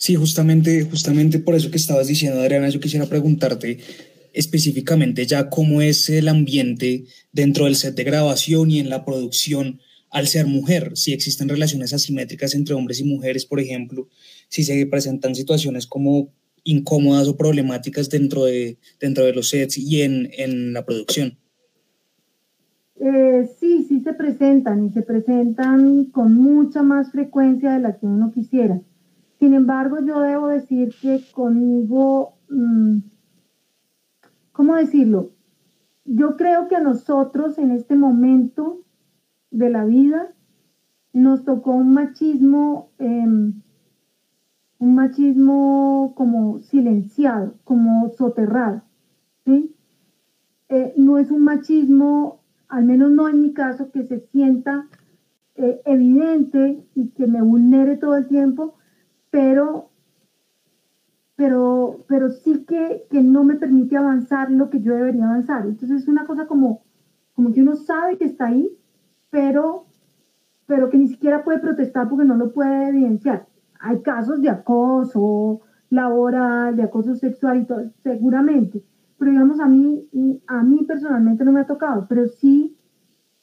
Sí, 0.04 0.16
justamente, 0.16 0.82
justamente 0.82 1.38
por 1.38 1.54
eso 1.54 1.70
que 1.70 1.78
estabas 1.78 2.08
diciendo, 2.08 2.38
Adriana, 2.38 2.68
yo 2.68 2.78
quisiera 2.78 3.06
preguntarte 3.06 3.78
específicamente 4.34 5.24
ya 5.24 5.48
cómo 5.48 5.80
es 5.80 6.10
el 6.10 6.28
ambiente 6.28 7.06
dentro 7.32 7.64
del 7.64 7.74
set 7.74 7.94
de 7.94 8.04
grabación 8.04 8.70
y 8.70 8.80
en 8.80 8.90
la 8.90 9.06
producción 9.06 9.80
al 10.10 10.26
ser 10.26 10.46
mujer, 10.46 10.90
si 10.92 11.14
existen 11.14 11.48
relaciones 11.48 11.94
asimétricas 11.94 12.54
entre 12.54 12.74
hombres 12.74 13.00
y 13.00 13.04
mujeres, 13.04 13.46
por 13.46 13.60
ejemplo, 13.60 14.06
si 14.48 14.62
se 14.62 14.84
presentan 14.84 15.34
situaciones 15.34 15.86
como 15.86 16.28
incómodas 16.64 17.26
o 17.26 17.38
problemáticas 17.38 18.10
dentro 18.10 18.44
de, 18.44 18.76
dentro 19.00 19.24
de 19.24 19.32
los 19.32 19.48
sets 19.48 19.78
y 19.78 20.02
en, 20.02 20.28
en 20.36 20.74
la 20.74 20.84
producción. 20.84 21.38
Eh, 23.00 23.48
sí, 23.58 23.86
sí 23.88 24.00
se 24.00 24.12
presentan 24.12 24.84
y 24.84 24.92
se 24.92 25.00
presentan 25.00 26.04
con 26.12 26.34
mucha 26.34 26.82
más 26.82 27.10
frecuencia 27.10 27.72
de 27.72 27.80
la 27.80 27.96
que 27.96 28.04
uno 28.04 28.30
quisiera. 28.34 28.82
Sin 29.44 29.52
embargo, 29.52 29.98
yo 30.00 30.20
debo 30.20 30.46
decir 30.48 30.94
que 31.02 31.20
conmigo, 31.34 32.38
mmm, 32.48 33.00
¿cómo 34.52 34.74
decirlo? 34.74 35.32
Yo 36.06 36.38
creo 36.38 36.66
que 36.66 36.76
a 36.76 36.80
nosotros 36.80 37.58
en 37.58 37.70
este 37.70 37.94
momento 37.94 38.86
de 39.50 39.68
la 39.68 39.84
vida 39.84 40.32
nos 41.12 41.44
tocó 41.44 41.72
un 41.72 41.92
machismo, 41.92 42.88
eh, 42.98 43.26
un 44.78 44.94
machismo 44.94 46.14
como 46.16 46.60
silenciado, 46.60 47.58
como 47.64 48.08
soterrado. 48.16 48.80
Eh, 49.44 50.94
no 50.96 51.18
es 51.18 51.30
un 51.30 51.42
machismo, 51.42 52.40
al 52.66 52.86
menos 52.86 53.10
no 53.10 53.28
en 53.28 53.42
mi 53.42 53.52
caso, 53.52 53.90
que 53.90 54.04
se 54.04 54.20
sienta 54.20 54.88
eh, 55.54 55.82
evidente 55.84 56.88
y 56.94 57.08
que 57.10 57.26
me 57.26 57.42
vulnere 57.42 57.98
todo 57.98 58.16
el 58.16 58.26
tiempo, 58.26 58.76
pero, 59.34 59.90
pero, 61.34 62.04
pero 62.06 62.28
sí 62.28 62.64
que, 62.64 63.04
que, 63.10 63.20
no 63.20 63.42
me 63.42 63.56
permite 63.56 63.96
avanzar 63.96 64.48
lo 64.48 64.70
que 64.70 64.80
yo 64.80 64.94
debería 64.94 65.24
avanzar. 65.24 65.66
Entonces 65.66 66.02
es 66.02 66.08
una 66.08 66.24
cosa 66.24 66.46
como, 66.46 66.84
como 67.32 67.52
que 67.52 67.60
uno 67.60 67.74
sabe 67.74 68.16
que 68.16 68.26
está 68.26 68.46
ahí, 68.46 68.70
pero, 69.30 69.86
pero 70.66 70.88
que 70.88 70.98
ni 70.98 71.08
siquiera 71.08 71.42
puede 71.42 71.58
protestar 71.58 72.08
porque 72.08 72.24
no 72.24 72.36
lo 72.36 72.52
puede 72.52 72.90
evidenciar. 72.90 73.48
Hay 73.80 74.02
casos 74.02 74.40
de 74.40 74.50
acoso 74.50 75.62
laboral, 75.90 76.76
de 76.76 76.84
acoso 76.84 77.16
sexual 77.16 77.62
y 77.62 77.64
todo, 77.64 77.90
seguramente, 78.04 78.84
pero 79.18 79.32
digamos 79.32 79.58
a 79.58 79.66
mí, 79.66 80.08
a 80.46 80.62
mí 80.62 80.84
personalmente 80.84 81.44
no 81.44 81.50
me 81.50 81.62
ha 81.62 81.66
tocado, 81.66 82.06
pero 82.08 82.28
sí 82.28 82.78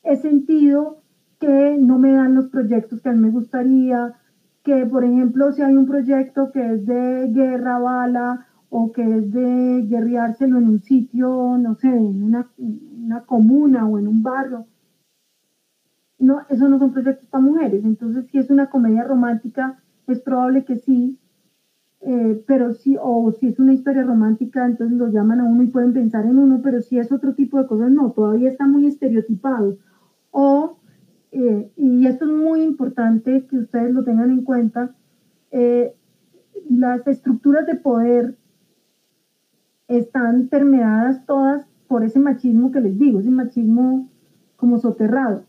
he 0.03 0.15
sentido 0.15 1.03
que 1.38 1.77
no 1.77 2.00
me 2.00 2.13
dan 2.13 2.33
los 2.33 2.48
proyectos 2.48 3.01
que 3.01 3.10
a 3.10 3.12
mí 3.12 3.19
me 3.19 3.29
gustaría, 3.29 4.21
que, 4.63 4.86
por 4.86 5.03
ejemplo, 5.03 5.51
si 5.51 5.62
hay 5.62 5.75
un 5.75 5.86
proyecto 5.86 6.51
que 6.51 6.74
es 6.74 6.86
de 6.86 7.30
guerra, 7.34 7.80
bala, 7.80 8.48
o 8.70 8.91
que 8.91 9.18
es 9.18 9.32
de 9.32 9.86
guerreárselo 9.88 10.58
en 10.58 10.68
un 10.68 10.80
sitio, 10.82 11.58
no 11.58 11.75
sé, 11.75 11.89
en 11.89 12.24
una, 12.24 12.50
una 12.58 13.25
comuna 13.25 13.86
o 13.86 14.00
en 14.00 14.08
un 14.08 14.24
barrio, 14.24 14.65
no, 16.20 16.41
esos 16.50 16.70
no 16.70 16.77
son 16.80 16.91
proyectos 16.91 17.27
para 17.27 17.44
mujeres. 17.44 17.84
Entonces, 17.84 18.27
si 18.27 18.38
es 18.38 18.50
una 18.50 18.70
comedia 18.70 19.03
romántica, 19.03 19.82
es 20.08 20.22
probable 20.22 20.63
que 20.63 20.77
sí, 20.77 21.18
eh, 22.01 22.44
pero 22.48 22.74
sí, 22.74 22.98
o 23.00 23.32
si 23.32 23.48
es 23.48 23.60
una 23.60 23.74
historia 23.74 24.03
romántica, 24.03 24.65
entonces 24.65 24.98
lo 24.98 25.08
llaman 25.08 25.41
a 25.41 25.44
uno 25.44 25.63
y 25.63 25.68
pueden 25.68 25.94
pensar 25.94 26.25
en 26.25 26.38
uno, 26.38 26.62
pero 26.63 26.82
si 26.82 26.98
es 26.98 27.12
otro 27.12 27.34
tipo 27.34 27.60
de 27.60 27.68
cosas, 27.68 27.91
no, 27.91 28.12
todavía 28.12 28.50
está 28.50 28.68
muy 28.68 28.88
estereotipado. 28.88 29.77
O 30.32 30.77
eh, 31.32 31.72
y 31.78 32.08
esto 32.08 32.26
es 32.26 32.32
muy 32.32 32.62
importante 32.62 33.46
que 33.48 33.58
ustedes 33.58 33.94
lo 33.94 34.04
tengan 34.04 34.32
en 34.32 34.44
cuenta, 34.44 34.96
eh, 35.52 35.96
las 36.70 37.08
estructuras 37.08 37.66
de 37.66 37.76
poder 37.76 38.38
están 39.88 40.48
permeadas 40.48 41.26
todas 41.26 41.66
por 41.88 42.04
ese 42.04 42.20
machismo 42.20 42.72
que 42.72 42.82
les 42.82 42.98
digo, 42.98 43.20
ese 43.20 43.30
machismo 43.30 44.10
como 44.56 44.78
soterrado. 44.78 45.44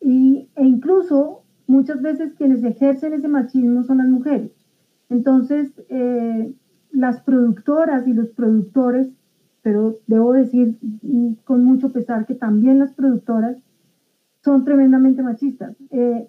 Y, 0.00 0.48
e 0.56 0.64
incluso 0.64 1.42
muchas 1.66 2.02
veces 2.02 2.32
quienes 2.34 2.62
ejercen 2.62 3.14
ese 3.14 3.28
machismo 3.28 3.84
son 3.84 3.98
las 3.98 4.08
mujeres. 4.08 4.50
Entonces, 5.08 5.72
eh, 5.88 6.52
las 6.90 7.20
productoras 7.20 8.06
y 8.06 8.12
los 8.12 8.28
productores, 8.28 9.08
pero 9.62 9.98
debo 10.06 10.32
decir 10.32 10.78
con 11.44 11.64
mucho 11.64 11.92
pesar 11.92 12.26
que 12.26 12.34
también 12.34 12.78
las 12.78 12.92
productoras, 12.92 13.56
son 14.44 14.64
tremendamente 14.64 15.22
machistas. 15.22 15.74
Eh, 15.90 16.28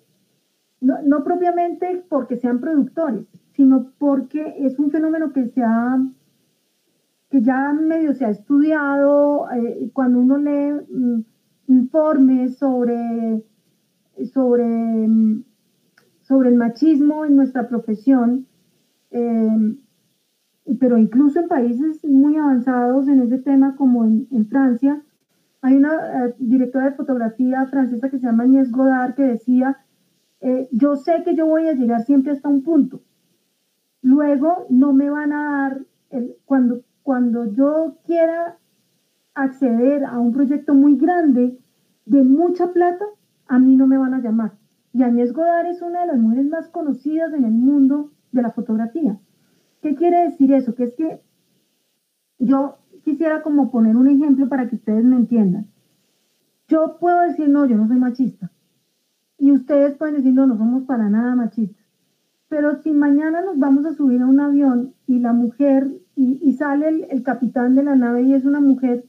no, 0.81 1.23
propiamente 1.23 2.05
porque 2.07 2.37
sean 2.37 2.59
productores, 2.59 3.25
sino 3.53 3.91
porque 3.97 4.55
es 4.59 4.79
un 4.79 4.91
fenómeno 4.91 5.33
que 5.33 5.47
se 5.47 5.63
ha, 5.63 5.99
que 7.29 7.41
ya 7.41 7.73
medio 7.73 8.13
se 8.13 8.25
ha 8.25 8.29
estudiado, 8.29 9.47
eh, 9.51 9.89
cuando 9.93 10.19
uno 10.19 10.37
lee 10.37 10.73
mm, 10.89 11.19
informes 11.67 12.57
sobre, 12.57 13.43
sobre, 14.31 14.65
mm, 14.65 15.43
sobre 16.21 16.49
el 16.49 16.55
machismo 16.55 17.25
en 17.25 17.35
nuestra 17.35 17.67
profesión, 17.67 18.45
eh, 19.11 19.75
pero 20.79 20.97
incluso 20.97 21.39
en 21.39 21.47
países 21.47 22.03
muy 22.05 22.37
avanzados 22.37 23.07
en 23.07 23.21
ese 23.21 23.39
tema 23.39 23.75
como 23.75 24.05
en 24.05 24.47
Francia, 24.47 25.04
hay 25.65 25.77
una 25.77 26.27
eh, 26.27 26.35
directora 26.37 26.91
de 26.91 26.95
fotografía 26.95 27.65
francesa 27.65 28.11
que 28.11 28.19
se 28.19 28.25
llama 28.27 28.43
Agnès 28.43 28.71
Godard 28.71 29.15
que 29.15 29.23
decía, 29.23 29.79
eh, 30.39 30.69
yo 30.71 30.95
sé 30.95 31.23
que 31.23 31.33
yo 31.33 31.47
voy 31.47 31.67
a 31.67 31.73
llegar 31.73 32.03
siempre 32.03 32.33
hasta 32.33 32.49
un 32.49 32.61
punto. 32.61 33.01
Luego 34.03 34.67
no 34.69 34.93
me 34.93 35.09
van 35.09 35.33
a 35.33 35.43
dar, 35.43 35.81
el, 36.11 36.35
cuando, 36.45 36.83
cuando 37.01 37.51
yo 37.51 37.97
quiera 38.05 38.59
acceder 39.33 40.05
a 40.05 40.19
un 40.19 40.33
proyecto 40.33 40.75
muy 40.75 40.97
grande, 40.97 41.57
de 42.05 42.23
mucha 42.23 42.71
plata, 42.71 43.05
a 43.47 43.57
mí 43.57 43.75
no 43.75 43.87
me 43.87 43.97
van 43.97 44.13
a 44.13 44.21
llamar. 44.21 44.51
Y 44.93 45.01
Agnès 45.01 45.33
Godard 45.33 45.65
es 45.65 45.81
una 45.81 46.01
de 46.01 46.07
las 46.07 46.19
mujeres 46.19 46.45
más 46.45 46.69
conocidas 46.69 47.33
en 47.33 47.43
el 47.43 47.53
mundo 47.53 48.11
de 48.31 48.43
la 48.43 48.51
fotografía. 48.51 49.17
¿Qué 49.81 49.95
quiere 49.95 50.25
decir 50.25 50.53
eso? 50.53 50.75
Que 50.75 50.83
es 50.83 50.93
que 50.93 51.21
yo 52.37 52.77
quisiera 53.05 53.43
como 53.43 53.71
poner 53.71 53.95
un 53.95 54.07
ejemplo 54.07 54.49
para 54.49 54.67
que 54.67 54.75
ustedes 54.75 55.05
me 55.05 55.15
entiendan. 55.15 55.67
Yo 56.67 56.97
puedo 56.99 57.21
decir, 57.21 57.47
no, 57.47 57.65
yo 57.65 57.77
no 57.77 57.87
soy 57.87 57.97
machista. 57.97 58.51
Y 59.37 59.51
ustedes 59.51 59.95
pueden 59.95 60.15
decir, 60.15 60.33
no, 60.33 60.47
no 60.47 60.57
somos 60.57 60.83
para 60.83 61.07
nada 61.07 61.35
machistas. 61.35 61.85
Pero 62.49 62.81
si 62.81 62.91
mañana 62.91 63.41
nos 63.41 63.59
vamos 63.59 63.85
a 63.85 63.93
subir 63.93 64.21
a 64.21 64.25
un 64.25 64.39
avión 64.39 64.95
y 65.05 65.19
la 65.19 65.33
mujer, 65.33 66.01
y, 66.15 66.53
sale 66.53 66.87
el, 66.87 67.03
el, 67.09 67.23
capitán 67.23 67.75
de 67.75 67.83
la 67.83 67.95
nave 67.95 68.23
y 68.23 68.33
es 68.33 68.45
una 68.45 68.59
mujer, 68.59 69.05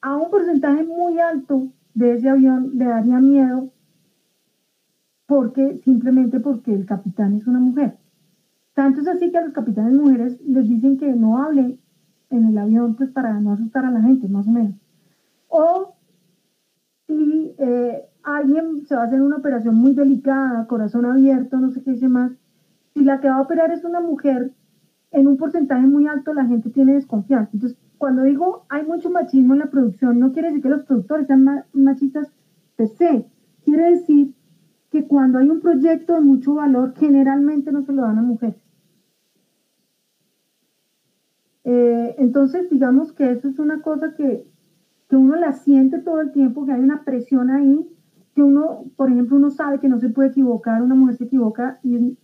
a 0.00 0.16
un 0.16 0.30
porcentaje 0.30 0.84
muy 0.84 1.18
alto 1.18 1.68
de 1.94 2.14
ese 2.14 2.28
avión 2.28 2.72
le 2.74 2.84
daría 2.84 3.18
miedo 3.18 3.72
porque 5.26 5.80
simplemente 5.84 6.38
porque 6.38 6.74
el 6.74 6.86
capitán 6.86 7.34
es 7.34 7.46
una 7.46 7.58
mujer. 7.58 7.98
Tanto 8.74 9.00
es 9.00 9.08
así 9.08 9.30
que 9.30 9.38
a 9.38 9.44
los 9.44 9.52
capitanes 9.52 9.94
mujeres 9.94 10.40
les 10.46 10.68
dicen 10.68 10.96
que 10.96 11.12
no 11.12 11.42
hablen 11.42 11.79
en 12.30 12.44
el 12.46 12.58
avión 12.58 12.94
pues 12.94 13.10
para 13.10 13.38
no 13.40 13.52
asustar 13.52 13.84
a 13.84 13.90
la 13.90 14.00
gente, 14.00 14.28
más 14.28 14.46
o 14.46 14.50
menos. 14.50 14.74
O 15.48 15.94
si 17.06 17.54
eh, 17.58 18.04
alguien 18.22 18.86
se 18.86 18.94
va 18.94 19.02
a 19.02 19.06
hacer 19.06 19.20
una 19.20 19.36
operación 19.36 19.74
muy 19.74 19.94
delicada, 19.94 20.66
corazón 20.66 21.04
abierto, 21.04 21.58
no 21.58 21.70
sé 21.70 21.82
qué 21.82 21.92
dice 21.92 22.08
más, 22.08 22.32
si 22.94 23.04
la 23.04 23.20
que 23.20 23.28
va 23.28 23.36
a 23.36 23.42
operar 23.42 23.72
es 23.72 23.84
una 23.84 24.00
mujer, 24.00 24.52
en 25.12 25.26
un 25.26 25.36
porcentaje 25.36 25.86
muy 25.86 26.06
alto 26.06 26.32
la 26.32 26.46
gente 26.46 26.70
tiene 26.70 26.94
desconfianza. 26.94 27.50
Entonces, 27.52 27.78
cuando 27.98 28.22
digo 28.22 28.64
hay 28.68 28.86
mucho 28.86 29.10
machismo 29.10 29.54
en 29.54 29.60
la 29.60 29.70
producción, 29.70 30.18
no 30.18 30.32
quiere 30.32 30.48
decir 30.48 30.62
que 30.62 30.68
los 30.70 30.84
productores 30.84 31.26
sean 31.26 31.64
machistas 31.72 32.32
per 32.76 32.88
se, 32.88 33.26
quiere 33.64 33.90
decir 33.90 34.34
que 34.90 35.06
cuando 35.06 35.38
hay 35.38 35.48
un 35.48 35.60
proyecto 35.60 36.14
de 36.14 36.20
mucho 36.20 36.54
valor, 36.54 36.94
generalmente 36.96 37.70
no 37.72 37.82
se 37.82 37.92
lo 37.92 38.02
dan 38.02 38.18
a 38.18 38.22
mujeres. 38.22 38.69
Eh, 41.64 42.14
entonces, 42.18 42.70
digamos 42.70 43.12
que 43.12 43.30
eso 43.30 43.48
es 43.48 43.58
una 43.58 43.82
cosa 43.82 44.14
que, 44.14 44.46
que 45.08 45.16
uno 45.16 45.36
la 45.36 45.52
siente 45.52 45.98
todo 45.98 46.20
el 46.20 46.32
tiempo, 46.32 46.64
que 46.64 46.72
hay 46.72 46.80
una 46.80 47.04
presión 47.04 47.50
ahí, 47.50 47.88
que 48.34 48.42
uno, 48.42 48.84
por 48.96 49.10
ejemplo, 49.10 49.36
uno 49.36 49.50
sabe 49.50 49.80
que 49.80 49.88
no 49.88 49.98
se 49.98 50.08
puede 50.08 50.30
equivocar, 50.30 50.82
una 50.82 50.94
mujer 50.94 51.16
se 51.16 51.24
equivoca 51.24 51.80
y 51.82 52.16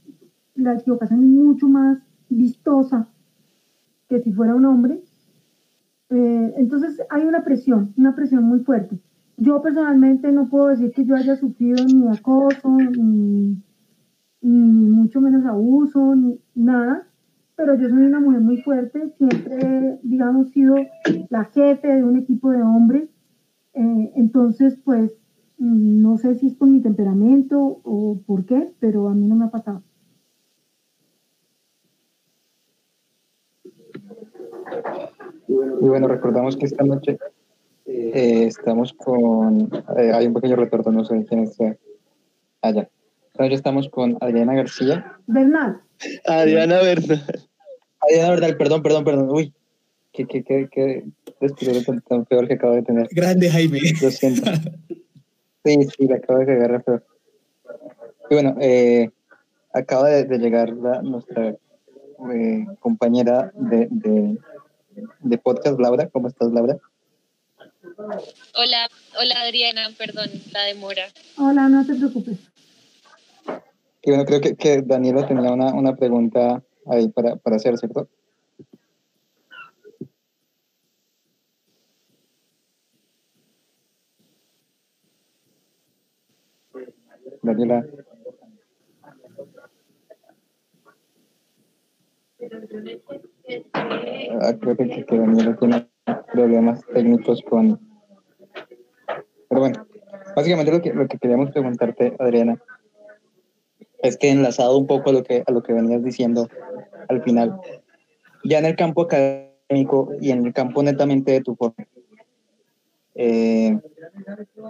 la 0.55 0.75
equivocación 0.75 1.21
es 1.21 1.29
mucho 1.29 1.69
más 1.69 1.99
vistosa 2.29 3.09
que 4.09 4.21
si 4.21 4.33
fuera 4.33 4.55
un 4.55 4.65
hombre. 4.65 5.03
Eh, 6.11 6.55
entonces 6.57 7.01
hay 7.11 7.25
una 7.25 7.45
presión, 7.45 7.93
una 7.97 8.15
presión 8.15 8.45
muy 8.45 8.61
fuerte. 8.61 8.99
Yo 9.37 9.61
personalmente 9.61 10.33
no 10.33 10.49
puedo 10.49 10.69
decir 10.69 10.93
que 10.93 11.05
yo 11.05 11.15
haya 11.15 11.37
sufrido 11.37 11.85
ni 11.85 12.09
acoso, 12.09 12.71
ni, 12.71 13.61
mucho 14.41 15.21
menos 15.21 15.45
abuso, 15.45 16.15
ni 16.15 16.39
nada, 16.55 17.07
pero 17.57 17.75
yo 17.75 17.89
soy 17.89 18.03
una 18.03 18.21
mujer 18.21 18.41
muy 18.43 18.59
fuerte, 18.63 19.11
siempre, 19.17 19.99
digamos, 20.03 20.51
sido 20.51 20.77
la 21.31 21.45
jefe 21.47 21.89
de 21.89 22.05
un 22.05 22.19
equipo 22.19 22.51
de 22.51 22.63
hombres, 22.63 23.09
eh, 23.73 24.13
entonces, 24.15 24.79
pues, 24.85 25.13
no 25.59 26.19
sé 26.19 26.35
si 26.35 26.49
es 26.49 26.55
por 26.55 26.69
mi 26.69 26.81
temperamento 26.81 27.81
o 27.83 28.21
por 28.27 28.45
qué, 28.45 28.73
pero 28.79 29.09
a 29.09 29.15
mí 29.15 29.27
no 29.27 29.37
me 29.37 29.47
ha 29.47 29.51
pasado. 29.51 29.83
Y 35.49 35.89
bueno, 35.89 36.09
recordamos 36.09 36.57
que 36.57 36.67
esta 36.67 36.85
noche 36.85 37.19
eh, 37.87 38.45
estamos 38.47 38.93
con. 38.93 39.71
Eh, 39.97 40.13
hay 40.13 40.27
un 40.27 40.35
pequeño 40.35 40.57
retorno, 40.57 40.93
no 40.93 41.05
sé 41.05 41.25
quién 41.29 41.45
está 41.45 41.77
allá. 42.61 42.89
Esta 43.39 43.55
estamos 43.55 43.91
con 43.91 44.17
Adriana 44.23 44.55
García. 44.55 45.19
Bernal. 45.27 45.83
Adriana 46.25 46.81
Bernal. 46.81 47.23
Adriana 48.01 48.31
Bernal, 48.31 48.57
perdón, 48.57 48.83
perdón, 48.83 49.05
perdón. 49.05 49.31
Uy, 49.31 49.53
qué, 50.15 50.27
qué, 50.27 50.43
qué, 50.43 50.69
qué 50.71 51.05
tan, 51.85 52.01
tan, 52.01 52.25
peor 52.25 52.49
que 52.49 52.55
acabo 52.55 52.73
de 52.73 52.83
tener. 52.83 53.09
Grande, 53.11 53.51
Jaime. 53.51 53.79
Lo 54.01 54.11
siento. 54.11 54.51
Sí, 55.65 55.77
sí, 55.85 56.07
le 56.07 56.15
acabo 56.15 56.39
de 56.39 56.47
cagar 56.47 56.83
peor. 56.83 57.05
Y 58.31 58.35
bueno, 58.35 58.57
eh, 58.59 59.11
acaba 59.75 60.09
de, 60.09 60.25
de 60.25 60.39
llegar 60.39 60.71
la, 60.71 61.03
nuestra 61.03 61.51
eh, 62.33 62.67
compañera 62.81 63.53
de, 63.55 63.89
de, 63.91 64.39
de 65.21 65.39
podcast, 65.39 65.79
Laura. 65.79 66.09
¿Cómo 66.09 66.29
estás, 66.29 66.51
Laura? 66.53 66.79
Hola, 68.55 68.89
hola 69.21 69.41
Adriana, 69.43 69.91
perdón 69.99 70.31
la 70.53 70.63
demora. 70.63 71.09
Hola, 71.37 71.69
no 71.69 71.85
te 71.85 71.95
preocupes. 71.95 72.39
Y 74.07 74.11
bueno, 74.11 74.25
creo 74.25 74.41
que, 74.41 74.55
que 74.55 74.83
Daniela 74.83 75.27
tenía 75.27 75.51
una, 75.51 75.75
una 75.75 75.97
pregunta 75.97 76.63
ahí 76.87 77.09
para, 77.09 77.35
para 77.35 77.57
hacer, 77.57 77.77
¿cierto? 77.77 78.09
Daniela. 87.43 87.85
Ah, 93.73 94.55
creo 94.61 94.77
que, 94.77 95.05
que 95.05 95.19
Daniela 95.19 95.57
tiene 95.57 95.89
problemas 96.33 96.81
técnicos 96.95 97.43
con... 97.43 97.81
Pero 99.49 99.61
bueno, 99.61 99.85
básicamente 100.37 100.71
lo 100.71 100.81
que, 100.81 100.95
lo 100.95 101.09
que 101.09 101.19
queríamos 101.19 101.51
preguntarte, 101.51 102.15
Adriana, 102.21 102.63
es 104.09 104.17
que 104.17 104.31
enlazado 104.31 104.77
un 104.79 104.87
poco 104.87 105.11
a 105.11 105.13
lo 105.13 105.23
que, 105.23 105.43
a 105.47 105.53
lo 105.53 105.63
que 105.63 105.73
venías 105.73 106.03
diciendo 106.03 106.49
al 107.09 107.23
final, 107.23 107.61
ya 108.45 108.59
en 108.59 108.67
el 108.67 108.77
campo 108.77 109.03
académico 109.03 110.13
y 110.21 110.31
en 110.31 110.47
el 110.47 110.53
campo 110.53 110.83
netamente 110.83 111.33
de 111.33 111.41
tu 111.41 111.55
forma, 111.57 111.87
eh, 113.15 113.79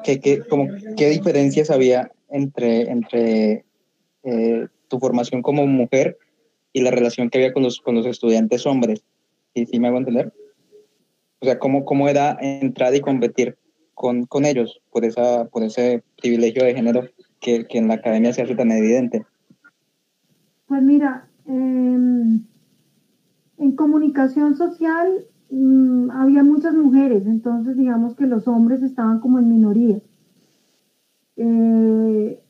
¿qué, 0.05 0.21
qué, 0.21 0.41
como, 0.41 0.69
¿qué 0.97 1.09
diferencias 1.09 1.71
había 1.71 2.11
entre, 2.31 2.91
entre 2.91 3.65
eh, 4.23 4.67
tu 4.89 4.99
formación 4.99 5.43
como 5.43 5.67
mujer 5.67 6.19
y 6.73 6.83
la 6.83 6.91
relación 6.91 7.31
que 7.31 7.39
había 7.39 7.53
con 7.53 7.63
los, 7.63 7.81
con 7.81 7.95
los 7.95 8.07
estudiantes 8.07 8.67
hombres? 8.67 9.03
¿Sí, 9.55 9.67
sí 9.67 9.81
me 9.81 9.89
hago 9.89 9.99
entender? 9.99 10.33
O 11.41 11.47
sea, 11.47 11.59
¿cómo, 11.59 11.85
cómo 11.85 12.09
era 12.09 12.37
entrar 12.41 12.95
y 12.95 13.01
competir 13.01 13.57
con, 13.95 14.27
con 14.27 14.45
ellos 14.45 14.81
por, 14.91 15.05
esa, 15.05 15.47
por 15.47 15.63
ese 15.63 16.03
privilegio 16.21 16.65
de 16.65 16.75
género 16.75 17.09
que, 17.69 17.79
en 17.79 17.89
la 17.89 17.95
academia 17.95 18.33
se 18.33 18.43
hace 18.43 18.55
tan 18.55 18.73
evidente? 18.73 19.25
Pues 20.67 20.83
mira, 20.83 21.29
eh, 21.47 22.41
en 23.59 23.77
comunicación 23.77 24.57
social 24.57 25.27
mmm, 25.51 26.11
había 26.11 26.43
muchas 26.43 26.75
mujeres, 26.75 27.27
entonces 27.27 27.77
digamos 27.77 28.17
que 28.17 28.27
los 28.27 28.49
hombres 28.49 28.83
estaban 28.83 29.21
como 29.21 29.39
en 29.39 29.49
minoría. 29.49 30.01
Eh, 31.37 32.41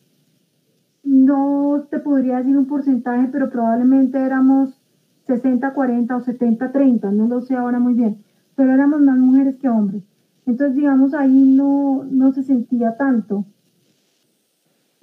no 1.04 1.86
te 1.90 1.98
podría 1.98 2.38
decir 2.38 2.56
un 2.56 2.66
porcentaje, 2.66 3.28
pero 3.30 3.50
probablemente 3.50 4.18
éramos 4.18 4.80
60-40 5.26 6.16
o 6.16 6.20
70-30, 6.20 7.12
no 7.12 7.26
lo 7.28 7.40
sé 7.40 7.54
ahora 7.54 7.78
muy 7.78 7.94
bien 7.94 8.24
pero 8.56 8.72
éramos 8.72 9.00
más 9.02 9.18
mujeres 9.18 9.56
que 9.58 9.68
hombres. 9.68 10.02
Entonces, 10.46 10.74
digamos, 10.74 11.14
ahí 11.14 11.54
no, 11.54 12.04
no 12.10 12.32
se 12.32 12.42
sentía 12.42 12.96
tanto. 12.96 13.44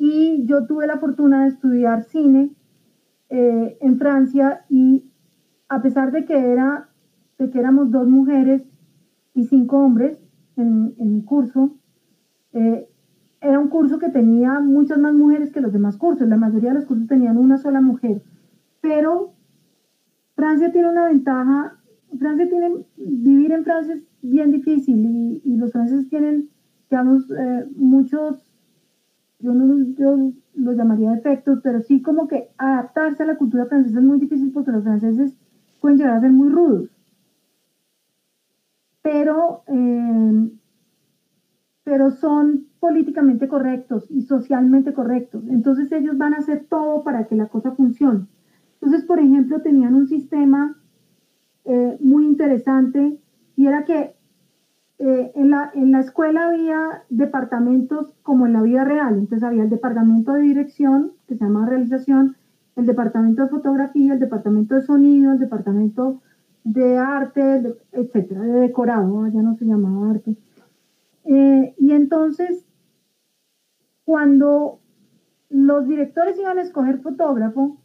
Y 0.03 0.45
yo 0.45 0.65
tuve 0.65 0.85
la 0.85 0.97
fortuna 0.97 1.43
de 1.43 1.49
estudiar 1.49 2.03
cine 2.03 2.51
eh, 3.29 3.77
en 3.79 3.97
Francia 3.97 4.65
y 4.67 5.09
a 5.69 5.81
pesar 5.81 6.11
de 6.11 6.25
que, 6.25 6.51
era, 6.51 6.89
de 7.37 7.49
que 7.49 7.59
éramos 7.59 7.89
dos 7.89 8.09
mujeres 8.09 8.67
y 9.33 9.45
cinco 9.45 9.77
hombres 9.79 10.21
en, 10.57 10.93
en 10.97 11.15
el 11.15 11.23
curso, 11.23 11.77
eh, 12.51 12.89
era 13.39 13.59
un 13.59 13.69
curso 13.69 13.97
que 13.97 14.09
tenía 14.09 14.59
muchas 14.59 14.99
más 14.99 15.13
mujeres 15.13 15.53
que 15.53 15.61
los 15.61 15.71
demás 15.71 15.95
cursos. 15.95 16.27
La 16.27 16.35
mayoría 16.35 16.71
de 16.71 16.79
los 16.79 16.85
cursos 16.85 17.07
tenían 17.07 17.37
una 17.37 17.57
sola 17.57 17.79
mujer. 17.79 18.21
Pero 18.81 19.33
Francia 20.35 20.73
tiene 20.73 20.89
una 20.89 21.05
ventaja 21.05 21.77
Francia 22.19 22.47
tiene, 22.49 22.85
vivir 22.97 23.51
en 23.51 23.63
Francia 23.63 23.95
es 23.95 24.03
bien 24.21 24.51
difícil 24.51 25.41
y, 25.43 25.55
los 25.57 25.71
franceses 25.71 26.09
tienen, 26.09 26.49
digamos, 26.89 27.29
eh, 27.31 27.65
muchos, 27.75 28.45
yo 29.39 29.53
no 29.53 29.93
yo 29.97 30.31
los 30.55 30.75
llamaría 30.75 31.11
defectos, 31.11 31.59
pero 31.63 31.81
sí 31.81 32.01
como 32.01 32.27
que 32.27 32.49
adaptarse 32.57 33.23
a 33.23 33.25
la 33.25 33.37
cultura 33.37 33.65
francesa 33.65 33.99
es 33.99 34.05
muy 34.05 34.19
difícil 34.19 34.51
porque 34.51 34.71
los 34.71 34.83
franceses 34.83 35.35
pueden 35.81 35.97
llegar 35.97 36.15
a 36.15 36.21
ser 36.21 36.31
muy 36.31 36.49
rudos. 36.49 36.89
Pero, 39.01 39.63
eh, 39.67 40.49
pero 41.83 42.11
son 42.11 42.67
políticamente 42.79 43.47
correctos 43.47 44.09
y 44.09 44.21
socialmente 44.21 44.93
correctos. 44.93 45.43
Entonces 45.49 45.91
ellos 45.91 46.17
van 46.17 46.33
a 46.33 46.37
hacer 46.37 46.65
todo 46.69 47.03
para 47.03 47.25
que 47.25 47.35
la 47.35 47.47
cosa 47.47 47.71
funcione. 47.71 48.27
Entonces, 48.75 49.05
por 49.05 49.19
ejemplo, 49.19 49.61
tenían 49.61 49.95
un 49.95 50.07
sistema 50.07 50.77
eh, 51.65 51.97
muy 52.01 52.25
interesante 52.25 53.17
y 53.55 53.67
era 53.67 53.85
que 53.85 54.15
eh, 55.05 55.33
en, 55.35 55.49
la, 55.49 55.69
en 55.73 55.91
la 55.91 55.99
escuela 55.99 56.47
había 56.47 57.03
departamentos 57.09 58.13
como 58.23 58.45
en 58.45 58.53
la 58.53 58.61
vida 58.61 58.85
real, 58.85 59.15
entonces 59.15 59.43
había 59.43 59.63
el 59.63 59.69
departamento 59.69 60.31
de 60.31 60.43
dirección, 60.43 61.11
que 61.27 61.35
se 61.35 61.43
llama 61.43 61.65
realización, 61.65 62.37
el 62.77 62.85
departamento 62.85 63.41
de 63.41 63.49
fotografía, 63.49 64.13
el 64.13 64.19
departamento 64.19 64.75
de 64.75 64.81
sonido, 64.81 65.33
el 65.33 65.39
departamento 65.39 66.21
de 66.63 66.97
arte, 66.97 67.75
etcétera, 67.91 68.43
de 68.43 68.61
decorado, 68.61 69.27
ya 69.27 69.41
no 69.41 69.55
se 69.55 69.65
llamaba 69.65 70.11
arte. 70.11 70.37
Eh, 71.25 71.75
y 71.77 71.91
entonces, 71.91 72.65
cuando 74.05 74.79
los 75.49 75.85
directores 75.85 76.39
iban 76.39 76.59
a 76.59 76.61
escoger 76.61 76.99
fotógrafo, 76.99 77.75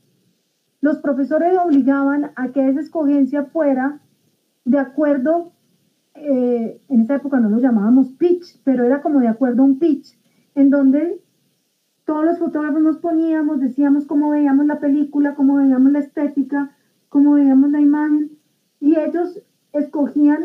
los 0.80 0.98
profesores 0.98 1.58
obligaban 1.58 2.30
a 2.36 2.52
que 2.52 2.68
esa 2.68 2.78
escogencia 2.78 3.46
fuera 3.46 4.02
de 4.64 4.78
acuerdo 4.78 5.50
eh, 6.20 6.80
en 6.88 7.00
esa 7.00 7.16
época 7.16 7.40
no 7.40 7.48
lo 7.48 7.58
llamábamos 7.58 8.08
pitch, 8.12 8.60
pero 8.64 8.84
era 8.84 9.02
como 9.02 9.20
de 9.20 9.28
acuerdo 9.28 9.62
a 9.62 9.66
un 9.66 9.78
pitch, 9.78 10.18
en 10.54 10.70
donde 10.70 11.20
todos 12.04 12.24
los 12.24 12.38
fotógrafos 12.38 12.80
nos 12.80 12.98
poníamos, 12.98 13.60
decíamos 13.60 14.06
cómo 14.06 14.30
veíamos 14.30 14.66
la 14.66 14.80
película, 14.80 15.34
cómo 15.34 15.56
veíamos 15.56 15.92
la 15.92 15.98
estética, 15.98 16.74
cómo 17.08 17.34
veíamos 17.34 17.70
la 17.70 17.80
imagen, 17.80 18.38
y 18.80 18.98
ellos 18.98 19.42
escogían 19.72 20.44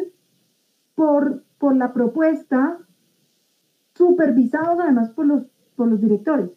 por, 0.95 1.43
por 1.57 1.75
la 1.75 1.93
propuesta, 1.93 2.77
supervisados 3.95 4.79
además 4.79 5.12
por 5.12 5.25
los, 5.25 5.43
por 5.75 5.88
los 5.88 6.01
directores. 6.01 6.51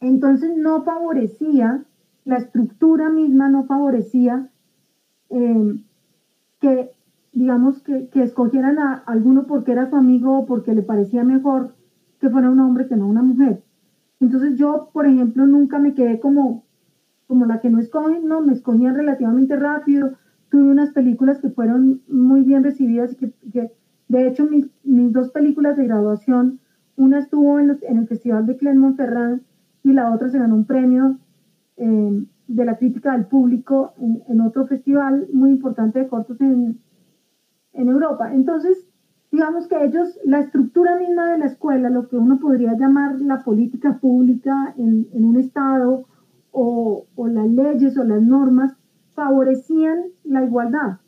Entonces 0.00 0.56
no 0.56 0.82
favorecía, 0.82 1.84
la 2.24 2.36
estructura 2.36 3.10
misma 3.10 3.48
no 3.48 3.64
favorecía 3.64 4.48
eh, 5.30 5.84
que, 6.60 6.90
digamos, 7.32 7.82
que, 7.82 8.08
que 8.08 8.22
escogieran 8.22 8.78
a 8.78 8.94
alguno 9.06 9.46
porque 9.46 9.72
era 9.72 9.88
su 9.88 9.96
amigo 9.96 10.38
o 10.38 10.46
porque 10.46 10.74
le 10.74 10.82
parecía 10.82 11.24
mejor 11.24 11.74
que 12.20 12.30
fuera 12.30 12.50
un 12.50 12.60
hombre 12.60 12.86
que 12.86 12.96
no 12.96 13.06
una 13.06 13.22
mujer. 13.22 13.62
Entonces 14.20 14.56
yo, 14.56 14.90
por 14.92 15.06
ejemplo, 15.06 15.46
nunca 15.46 15.78
me 15.78 15.94
quedé 15.94 16.20
como, 16.20 16.64
como 17.26 17.46
la 17.46 17.60
que 17.60 17.70
no 17.70 17.78
escogen, 17.78 18.26
no, 18.26 18.42
me 18.42 18.52
escogían 18.52 18.94
relativamente 18.94 19.56
rápido. 19.56 20.12
Tuve 20.50 20.70
unas 20.70 20.90
películas 20.90 21.38
que 21.38 21.48
fueron 21.48 22.02
muy 22.08 22.42
bien 22.42 22.62
recibidas 22.62 23.12
y 23.12 23.16
que, 23.16 23.32
que 23.50 23.72
de 24.08 24.28
hecho 24.28 24.44
mis, 24.44 24.68
mis, 24.84 25.12
dos 25.12 25.30
películas 25.30 25.76
de 25.76 25.86
graduación, 25.86 26.60
una 26.96 27.20
estuvo 27.20 27.58
en, 27.58 27.68
los, 27.68 27.82
en 27.82 27.98
el 27.98 28.08
Festival 28.08 28.46
de 28.46 28.56
Clermont-Ferrand 28.58 29.40
y 29.82 29.92
la 29.94 30.12
otra 30.12 30.28
se 30.28 30.38
ganó 30.38 30.56
un 30.56 30.66
premio 30.66 31.16
eh, 31.78 32.26
de 32.48 32.64
la 32.64 32.76
crítica 32.76 33.12
del 33.12 33.24
público 33.26 33.94
en, 33.98 34.22
en, 34.28 34.40
otro 34.42 34.66
festival 34.66 35.28
muy 35.32 35.50
importante 35.50 36.00
de 36.00 36.08
cortos 36.08 36.38
en, 36.40 36.78
en 37.72 37.88
Europa. 37.88 38.32
Entonces, 38.34 38.86
digamos 39.30 39.68
que 39.68 39.84
ellos, 39.84 40.18
la 40.24 40.40
estructura 40.40 40.96
misma 40.98 41.32
de 41.32 41.38
la 41.38 41.46
escuela, 41.46 41.90
lo 41.90 42.08
que 42.08 42.16
uno 42.16 42.38
podría 42.38 42.76
llamar 42.76 43.20
la 43.20 43.42
política 43.44 43.98
pública 43.98 44.74
en, 44.76 45.08
en 45.12 45.24
un 45.24 45.36
estado 45.36 46.06
o, 46.50 47.06
o, 47.14 47.28
las 47.28 47.48
leyes 47.48 47.96
o 47.96 48.04
las 48.04 48.22
normas, 48.22 48.76
favorecían 49.14 50.04
la 50.24 50.44
igualdad. 50.44 50.98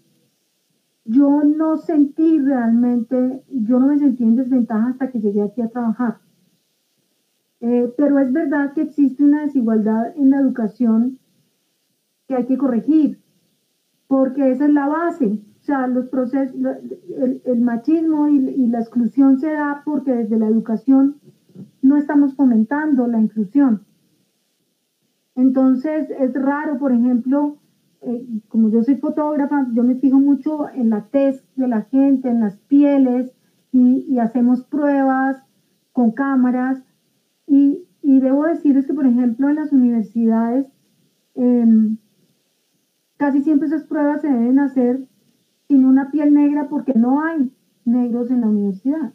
Yo 1.05 1.43
no 1.43 1.79
sentí 1.79 2.39
realmente, 2.39 3.43
yo 3.49 3.81
no 3.81 3.89
me 3.89 3.99
sentí 3.99 4.23
en 4.23 4.37
desventaja 4.37 4.91
hasta 4.91 5.11
que 5.11 5.21
llegué 5.21 5.43
aquí 5.43 5.61
a 5.61 5.69
trabajar. 5.69 6.19
Eh, 7.61 7.93
pero 7.97 8.19
es 8.19 8.33
verdad 8.33 8.73
que 8.73 8.83
existe 8.83 9.25
una 9.25 9.43
desigualdad 9.43 10.17
en 10.17 10.31
la 10.31 10.41
educación 10.41 11.19
que 12.27 12.37
hay 12.37 12.47
que 12.47 12.59
corregir, 12.59 13.21
porque 14.09 14.51
esa 14.51 14.67
es 14.67 14.73
la 14.73 14.89
base. 14.89 15.41
O 15.63 15.65
sea, 15.65 15.87
los 15.87 16.07
procesos, 16.07 16.57
el, 17.17 17.41
el 17.45 17.61
machismo 17.61 18.27
y, 18.27 18.37
y, 18.37 18.67
la 18.67 18.81
exclusión 18.81 19.39
se 19.39 19.53
da 19.53 19.83
porque 19.85 20.11
desde 20.13 20.37
la 20.37 20.49
educación 20.49 21.21
no 21.81 21.97
estamos 21.97 22.35
fomentando 22.35 23.07
la 23.07 23.21
inclusión. 23.21 23.85
Entonces, 25.37 26.11
es 26.11 26.35
raro, 26.35 26.79
por 26.79 26.91
ejemplo, 26.91 27.59
eh, 28.01 28.27
como 28.49 28.71
yo 28.71 28.83
soy 28.83 28.97
fotógrafa, 28.97 29.69
yo 29.73 29.85
me 29.85 29.95
fijo 29.95 30.19
mucho 30.19 30.69
en 30.69 30.91
la 30.91 31.07
tez 31.07 31.45
de 31.55 31.69
la 31.69 31.83
gente, 31.83 32.29
en 32.29 32.41
las 32.41 32.57
pieles, 32.57 33.33
y, 33.71 34.05
y 34.09 34.19
hacemos 34.19 34.65
pruebas 34.65 35.45
con 35.93 36.11
cámaras. 36.11 36.83
Y, 37.47 37.85
y, 38.03 38.19
debo 38.19 38.47
decirles 38.47 38.85
que, 38.85 38.95
por 38.95 39.07
ejemplo, 39.07 39.49
en 39.49 39.55
las 39.55 39.71
universidades, 39.71 40.67
eh, 41.37 41.95
casi 43.17 43.43
siempre 43.45 43.69
esas 43.69 43.85
pruebas 43.85 44.23
se 44.23 44.29
deben 44.29 44.59
hacer 44.59 45.07
sin 45.73 45.87
una 45.87 46.11
piel 46.11 46.35
negra 46.35 46.69
porque 46.69 46.93
no 46.93 47.23
hay 47.23 47.51
negros 47.87 48.31
en 48.31 48.43
la 48.43 48.49
universidad. 48.49 49.15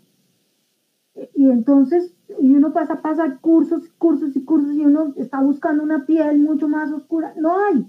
Y 1.36 1.52
entonces, 1.52 2.15
y 2.39 2.56
uno 2.56 2.74
pasa, 2.74 3.00
pasa 3.04 3.38
cursos, 3.39 3.88
cursos 4.00 4.36
y 4.36 4.43
cursos 4.43 4.74
y 4.76 4.84
uno 4.84 5.13
está 5.17 5.39
buscando 5.39 5.84
una 5.84 6.08
piel 6.08 6.39
mucho 6.39 6.67
más 6.67 6.91
oscura. 6.91 7.36
No 7.38 7.54
hay. 7.63 7.86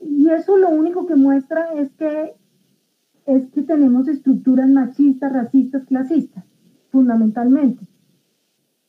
Y 0.00 0.30
eso 0.30 0.56
lo 0.56 0.70
único 0.70 1.06
que 1.06 1.16
muestra 1.16 1.74
es 1.74 1.90
que, 1.96 2.34
es 3.26 3.46
que 3.48 3.62
tenemos 3.62 4.08
estructuras 4.08 4.70
machistas, 4.70 5.30
racistas, 5.30 5.84
clasistas, 5.84 6.44
fundamentalmente. 6.90 7.86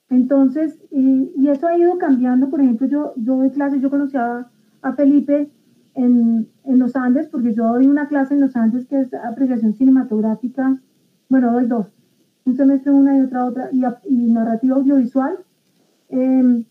Entonces, 0.10 0.80
y, 0.92 1.34
y 1.36 1.50
eso 1.50 1.68
ha 1.68 1.78
ido 1.78 1.98
cambiando. 1.98 2.50
Por 2.50 2.62
ejemplo, 2.62 2.88
yo, 2.88 3.14
yo 3.18 3.36
doy 3.36 3.50
clases, 3.50 3.82
yo 3.82 3.90
conocí 3.90 4.16
a, 4.16 4.50
a 4.82 4.94
Felipe 4.94 5.52
en, 5.96 6.48
en, 6.64 6.80
los 6.80 6.96
Andes, 6.96 7.28
porque 7.28 7.54
yo 7.54 7.66
doy 7.66 7.88
una 7.88 8.08
clase 8.08 8.34
en 8.34 8.42
los 8.42 8.56
Andes 8.56 8.86
que 8.88 9.02
es 9.02 9.14
apreciación 9.14 9.74
cinematográfica, 9.74 10.80
bueno, 11.30 11.52
doy 11.52 11.68
dos, 11.68 11.88
un 12.46 12.56
semestre 12.56 12.92
una 12.92 13.18
y 13.18 13.22
otra 13.22 13.46
otra, 13.46 13.70
y, 13.72 13.84
y 14.08 14.32
narrativa 14.32 14.76
audiovisual. 14.76 15.38
Eh, 16.10 16.66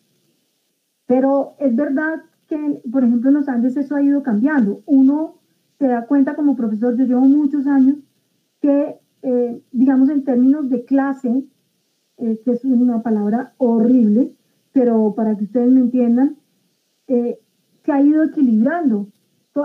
pero 1.06 1.54
es 1.58 1.74
verdad 1.74 2.22
que, 2.48 2.82
por 2.90 3.02
ejemplo, 3.02 3.30
en 3.30 3.36
los 3.36 3.48
Andes 3.48 3.76
eso 3.76 3.96
ha 3.96 4.02
ido 4.02 4.22
cambiando. 4.22 4.82
Uno 4.86 5.36
se 5.78 5.86
da 5.86 6.06
cuenta 6.06 6.34
como 6.34 6.56
profesor, 6.56 6.96
yo 6.96 7.04
llevo 7.04 7.22
muchos 7.22 7.66
años, 7.66 7.96
que, 8.60 8.98
eh, 9.22 9.62
digamos, 9.72 10.10
en 10.10 10.24
términos 10.24 10.68
de 10.68 10.84
clase, 10.84 11.44
eh, 12.18 12.40
que 12.44 12.50
es 12.52 12.64
una 12.64 13.02
palabra 13.02 13.54
horrible, 13.58 14.34
pero 14.72 15.14
para 15.14 15.36
que 15.36 15.44
ustedes 15.44 15.70
me 15.70 15.80
entiendan, 15.80 16.36
eh, 17.06 17.38
se 17.88 17.92
ha 17.92 18.02
ido 18.02 18.22
equilibrando. 18.22 19.08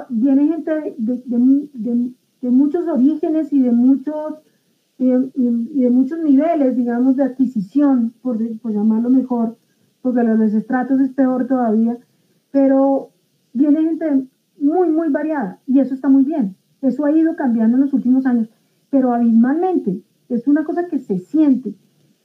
Viene 0.09 0.47
gente 0.47 0.95
de, 0.97 1.21
de, 1.25 1.69
de, 1.73 2.11
de 2.41 2.49
muchos 2.49 2.87
orígenes 2.87 3.51
y 3.51 3.59
de 3.61 3.73
muchos, 3.73 4.35
y 4.97 5.09
de, 5.09 5.89
muchos 5.89 6.19
niveles, 6.19 6.77
digamos, 6.77 7.17
de 7.17 7.23
adquisición, 7.23 8.13
por, 8.21 8.37
por 8.59 8.71
llamarlo 8.71 9.09
mejor, 9.09 9.57
porque 10.01 10.23
los 10.23 10.53
estratos 10.53 11.01
es 11.01 11.11
peor 11.11 11.47
todavía, 11.47 11.97
pero 12.49 13.09
viene 13.51 13.83
gente 13.83 14.25
muy, 14.57 14.89
muy 14.89 15.09
variada 15.09 15.59
y 15.67 15.81
eso 15.81 15.93
está 15.93 16.07
muy 16.07 16.23
bien. 16.23 16.55
Eso 16.81 17.03
ha 17.03 17.11
ido 17.11 17.35
cambiando 17.35 17.75
en 17.75 17.83
los 17.83 17.93
últimos 17.93 18.25
años, 18.25 18.49
pero 18.89 19.13
abismalmente. 19.13 20.01
Es 20.29 20.47
una 20.47 20.63
cosa 20.63 20.87
que 20.87 20.99
se 20.99 21.19
siente. 21.19 21.75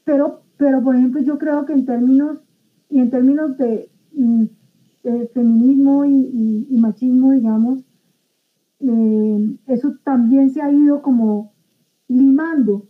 Pero, 0.04 0.42
pero 0.56 0.80
por 0.80 0.94
ejemplo, 0.94 1.20
yo 1.22 1.38
creo 1.38 1.66
que 1.66 1.72
en 1.72 1.84
términos, 1.84 2.38
y 2.88 3.00
en 3.00 3.10
términos 3.10 3.58
de, 3.58 3.90
de 5.02 5.28
feminismo 5.28 6.04
y, 6.04 6.12
y, 6.12 6.66
y, 6.70 6.78
machismo, 6.78 7.32
digamos, 7.32 7.84
eh, 8.80 9.56
eso 9.66 9.94
también 10.04 10.50
se 10.50 10.62
ha 10.62 10.70
ido 10.70 11.02
como 11.02 11.52
limando. 12.08 12.86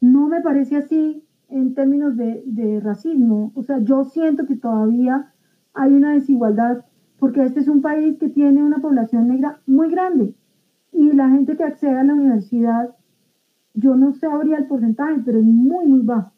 No 0.00 0.28
me 0.28 0.40
parece 0.40 0.76
así 0.76 1.24
en 1.48 1.74
términos 1.74 2.16
de, 2.16 2.42
de 2.46 2.80
racismo. 2.80 3.52
O 3.54 3.62
sea, 3.62 3.78
yo 3.80 4.04
siento 4.04 4.46
que 4.46 4.56
todavía 4.56 5.32
hay 5.74 5.92
una 5.92 6.14
desigualdad 6.14 6.84
porque 7.18 7.44
este 7.44 7.60
es 7.60 7.68
un 7.68 7.82
país 7.82 8.16
que 8.18 8.28
tiene 8.28 8.62
una 8.62 8.78
población 8.78 9.28
negra 9.28 9.60
muy 9.66 9.90
grande 9.90 10.34
y 10.92 11.12
la 11.12 11.28
gente 11.28 11.56
que 11.56 11.64
accede 11.64 11.98
a 11.98 12.04
la 12.04 12.14
universidad, 12.14 12.94
yo 13.74 13.96
no 13.96 14.12
sabría 14.14 14.58
el 14.58 14.66
porcentaje, 14.66 15.20
pero 15.24 15.38
es 15.38 15.44
muy, 15.44 15.86
muy 15.86 16.00
bajo. 16.00 16.32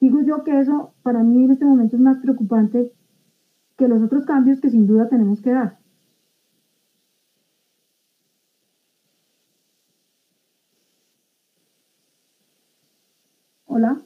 Digo 0.00 0.22
yo 0.22 0.44
que 0.44 0.58
eso 0.58 0.94
para 1.02 1.22
mí 1.22 1.44
en 1.44 1.50
este 1.50 1.64
momento 1.64 1.96
es 1.96 2.02
más 2.02 2.18
preocupante 2.18 2.92
que 3.78 3.88
los 3.88 4.02
otros 4.02 4.26
cambios 4.26 4.60
que 4.60 4.70
sin 4.70 4.86
duda 4.86 5.08
tenemos 5.08 5.40
que 5.40 5.52
dar. 5.52 5.78
Hola. 13.66 13.98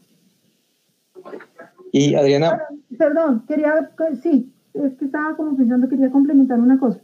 Y 1.91 2.15
Adriana. 2.15 2.61
Perdón, 2.99 3.45
quería, 3.49 3.91
sí, 4.21 4.53
es 4.75 4.95
que 4.97 5.07
estaba 5.07 5.37
como 5.37 5.57
pensando, 5.57 5.89
quería 5.89 6.11
complementar 6.11 6.61
una 6.61 6.79
cosa. 6.79 7.01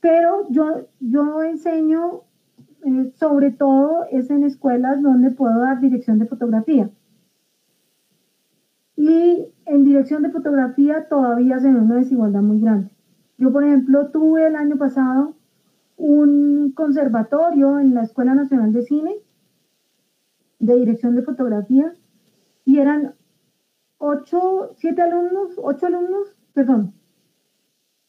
Pero 0.00 0.46
yo, 0.50 0.88
yo 1.00 1.42
enseño, 1.42 2.24
eh, 2.84 3.10
sobre 3.14 3.52
todo 3.52 4.04
es 4.10 4.30
en 4.30 4.44
escuelas 4.44 5.00
donde 5.00 5.30
puedo 5.30 5.60
dar 5.60 5.80
dirección 5.80 6.18
de 6.18 6.26
fotografía. 6.26 6.90
Y 8.96 9.46
en 9.64 9.84
dirección 9.84 10.22
de 10.22 10.30
fotografía 10.30 11.08
todavía 11.08 11.58
se 11.58 11.72
ve 11.72 11.80
una 11.80 11.96
desigualdad 11.96 12.42
muy 12.42 12.60
grande. 12.60 12.90
Yo, 13.38 13.52
por 13.52 13.64
ejemplo, 13.64 14.10
tuve 14.10 14.46
el 14.46 14.56
año 14.56 14.76
pasado 14.76 15.34
un 15.96 16.72
conservatorio 16.74 17.78
en 17.78 17.94
la 17.94 18.02
Escuela 18.02 18.34
Nacional 18.34 18.72
de 18.72 18.82
Cine 18.82 19.16
de 20.58 20.76
dirección 20.76 21.16
de 21.16 21.22
fotografía 21.22 21.92
y 22.64 22.78
eran 22.78 23.14
ocho, 23.98 24.70
siete 24.76 25.02
alumnos, 25.02 25.54
ocho 25.56 25.86
alumnos, 25.86 26.36
perdón, 26.54 26.94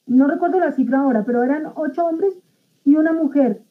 no 0.05 0.27
recuerdo 0.27 0.59
la 0.59 0.71
cifra 0.71 0.99
ahora, 0.99 1.23
pero 1.25 1.43
eran 1.43 1.71
ocho 1.75 2.05
hombres 2.05 2.37
y 2.83 2.95
una 2.95 3.13
mujer. 3.13 3.63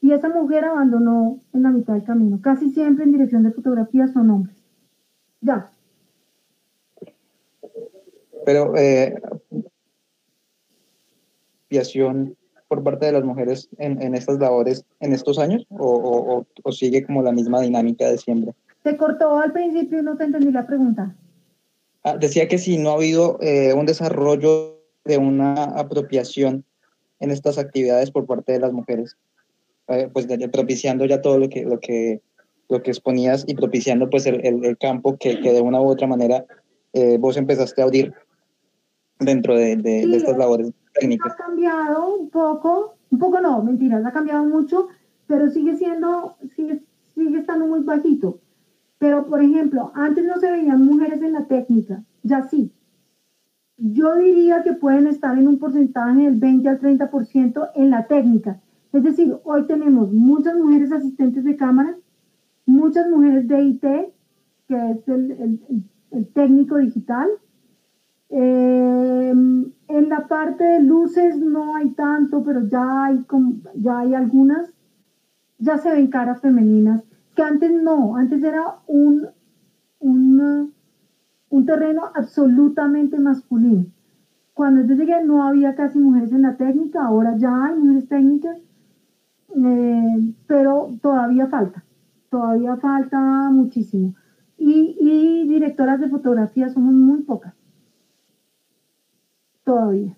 Y 0.00 0.12
esa 0.12 0.28
mujer 0.28 0.64
abandonó 0.64 1.40
en 1.52 1.62
la 1.62 1.70
mitad 1.70 1.94
del 1.94 2.04
camino. 2.04 2.40
Casi 2.40 2.70
siempre 2.70 3.04
en 3.04 3.12
dirección 3.12 3.42
de 3.42 3.50
fotografía 3.50 4.06
son 4.06 4.30
hombres. 4.30 4.62
Ya. 5.40 5.72
Pero, 8.48 8.74
eh, 8.78 9.12
por 12.66 12.82
parte 12.82 13.04
de 13.04 13.12
las 13.12 13.22
mujeres 13.22 13.68
en, 13.76 14.00
en 14.00 14.14
estas 14.14 14.38
labores 14.38 14.86
en 15.00 15.12
estos 15.12 15.38
años 15.38 15.66
o, 15.68 15.86
o- 15.86 16.46
o- 16.62 16.72
sigue 16.72 17.04
como 17.04 17.22
la 17.22 17.30
misma 17.32 17.60
dinámica 17.60 18.08
de 18.08 18.16
siempre? 18.16 18.54
Se 18.84 18.96
cortó 18.96 19.38
al 19.38 19.52
principio 19.52 19.98
y 19.98 20.02
no 20.02 20.16
te 20.16 20.24
entendí 20.24 20.50
la 20.50 20.66
pregunta. 20.66 21.14
Ah, 22.04 22.16
decía 22.16 22.48
que 22.48 22.56
si 22.56 22.78
no 22.78 22.88
ha 22.88 22.94
habido 22.94 23.38
eh, 23.42 23.74
un 23.74 23.84
desarrollo 23.84 24.80
de 25.04 25.18
una 25.18 25.64
apropiación 25.64 26.64
en 27.20 27.30
estas 27.30 27.58
actividades 27.58 28.10
por 28.10 28.24
parte 28.24 28.52
de 28.52 28.60
las 28.60 28.72
mujeres, 28.72 29.18
eh, 29.88 30.08
pues 30.10 30.26
de- 30.26 30.38
de 30.38 30.48
propiciando 30.48 31.04
ya 31.04 31.20
todo 31.20 31.38
lo 31.38 31.50
que, 31.50 31.64
lo 31.64 31.80
que, 31.80 32.22
lo 32.70 32.82
que 32.82 32.92
exponías 32.92 33.44
y 33.46 33.54
propiciando 33.54 34.08
pues 34.08 34.24
el, 34.24 34.42
el- 34.46 34.64
el 34.64 34.78
campo 34.78 35.18
que, 35.18 35.38
que 35.38 35.52
de 35.52 35.60
una 35.60 35.82
u 35.82 35.88
otra 35.88 36.06
manera 36.06 36.46
eh, 36.94 37.18
vos 37.18 37.36
empezaste 37.36 37.82
a 37.82 37.84
abrir 37.84 38.14
dentro 39.20 39.54
de, 39.56 39.76
de- 39.76 40.06
de 40.06 40.16
estas 40.16 40.36
labores 40.38 40.72
técnicas. 40.94 41.32
Ha 41.32 41.36
cambiado 41.36 42.14
un 42.14 42.30
poco, 42.30 42.94
un 43.10 43.18
poco 43.18 43.40
no, 43.40 43.62
mentiras, 43.62 44.04
ha 44.04 44.12
cambiado 44.12 44.44
mucho, 44.44 44.88
pero 45.26 45.50
sigue 45.50 45.76
siendo, 45.76 46.36
sigue, 46.56 46.82
sigue 47.14 47.38
estando 47.38 47.66
muy 47.66 47.80
bajito. 47.80 48.40
Pero, 48.98 49.26
por 49.26 49.42
ejemplo, 49.42 49.92
antes 49.94 50.24
no 50.24 50.38
se 50.40 50.50
veían 50.50 50.84
mujeres 50.84 51.22
en 51.22 51.32
la 51.34 51.46
técnica, 51.46 52.02
ya 52.22 52.48
sí. 52.48 52.72
Yo 53.76 54.16
diría 54.16 54.62
que 54.64 54.72
pueden 54.72 55.06
estar 55.06 55.38
en 55.38 55.46
un 55.46 55.58
porcentaje 55.58 56.22
del 56.22 56.34
20 56.34 56.68
al 56.68 56.80
30% 56.80 57.70
en 57.76 57.90
la 57.90 58.06
técnica. 58.08 58.60
Es 58.92 59.04
decir, 59.04 59.36
hoy 59.44 59.66
tenemos 59.66 60.12
muchas 60.12 60.56
mujeres 60.56 60.90
asistentes 60.90 61.44
de 61.44 61.54
cámara, 61.56 61.96
muchas 62.66 63.08
mujeres 63.08 63.46
de 63.46 63.62
IT, 63.62 63.80
que 64.66 64.90
es 64.90 65.06
el- 65.08 65.30
el- 65.30 65.60
el 66.10 66.26
técnico 66.32 66.76
digital, 66.78 67.28
eh, 68.30 69.30
en 69.88 70.08
la 70.08 70.26
parte 70.28 70.64
de 70.64 70.82
luces 70.82 71.38
no 71.38 71.74
hay 71.74 71.90
tanto, 71.90 72.42
pero 72.44 72.66
ya 72.66 73.04
hay, 73.04 73.24
ya 73.74 74.00
hay 74.00 74.14
algunas, 74.14 74.70
ya 75.58 75.78
se 75.78 75.90
ven 75.90 76.08
caras 76.08 76.40
femeninas, 76.40 77.02
que 77.34 77.42
antes 77.42 77.72
no, 77.72 78.16
antes 78.16 78.42
era 78.42 78.76
un, 78.86 79.28
un, 79.98 80.72
un 81.48 81.66
terreno 81.66 82.02
absolutamente 82.14 83.18
masculino. 83.18 83.86
Cuando 84.52 84.82
yo 84.82 84.94
llegué 84.94 85.24
no 85.24 85.44
había 85.44 85.74
casi 85.74 85.98
mujeres 85.98 86.32
en 86.32 86.42
la 86.42 86.56
técnica, 86.56 87.04
ahora 87.04 87.36
ya 87.36 87.64
hay 87.64 87.78
mujeres 87.78 88.08
técnicas, 88.08 88.58
eh, 89.56 90.34
pero 90.46 90.90
todavía 91.00 91.46
falta, 91.46 91.84
todavía 92.28 92.76
falta 92.76 93.50
muchísimo. 93.50 94.14
Y, 94.58 94.96
y 95.00 95.48
directoras 95.48 96.00
de 96.00 96.08
fotografía 96.08 96.68
somos 96.68 96.92
muy 96.92 97.22
pocas 97.22 97.57
todavía. 99.68 100.16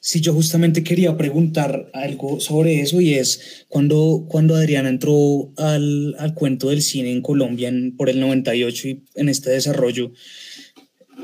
Sí, 0.00 0.20
yo 0.20 0.32
justamente 0.32 0.84
quería 0.84 1.16
preguntar 1.16 1.90
algo 1.92 2.38
sobre 2.40 2.80
eso 2.80 3.00
y 3.00 3.14
es 3.14 3.64
cuando, 3.68 4.26
cuando 4.28 4.54
Adriana 4.54 4.88
entró 4.88 5.52
al, 5.56 6.14
al 6.18 6.34
cuento 6.34 6.68
del 6.70 6.82
cine 6.82 7.10
en 7.10 7.20
Colombia 7.20 7.68
en- 7.68 7.96
por 7.96 8.08
el 8.08 8.20
98 8.20 8.88
y 8.88 9.02
en 9.16 9.28
este 9.28 9.50
desarrollo, 9.50 10.12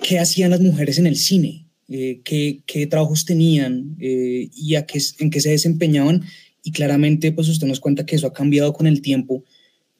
¿qué 0.02 0.18
hacían 0.18 0.50
las 0.50 0.60
mujeres 0.60 0.98
en 0.98 1.06
el 1.06 1.16
cine? 1.16 1.66
Eh, 1.88 2.20
¿qué, 2.24 2.62
qué 2.66 2.86
trabajos 2.86 3.24
tenían 3.24 3.96
eh, 4.00 4.48
y 4.54 4.74
a 4.74 4.86
qué, 4.86 5.00
en 5.18 5.30
qué 5.30 5.40
se 5.40 5.50
desempeñaban? 5.50 6.22
Y 6.62 6.72
claramente, 6.72 7.30
pues 7.32 7.48
usted 7.48 7.66
nos 7.66 7.80
cuenta 7.80 8.06
que 8.06 8.16
eso 8.16 8.26
ha 8.26 8.32
cambiado 8.32 8.72
con 8.72 8.86
el 8.86 9.02
tiempo, 9.02 9.44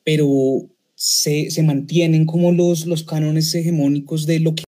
pero 0.02 0.68
se, 0.94 1.50
se 1.50 1.62
mantienen 1.62 2.26
como 2.26 2.52
los, 2.52 2.86
los 2.86 3.04
cánones 3.04 3.54
hegemónicos 3.54 4.26
de 4.26 4.40
lo 4.40 4.54
que 4.54 4.64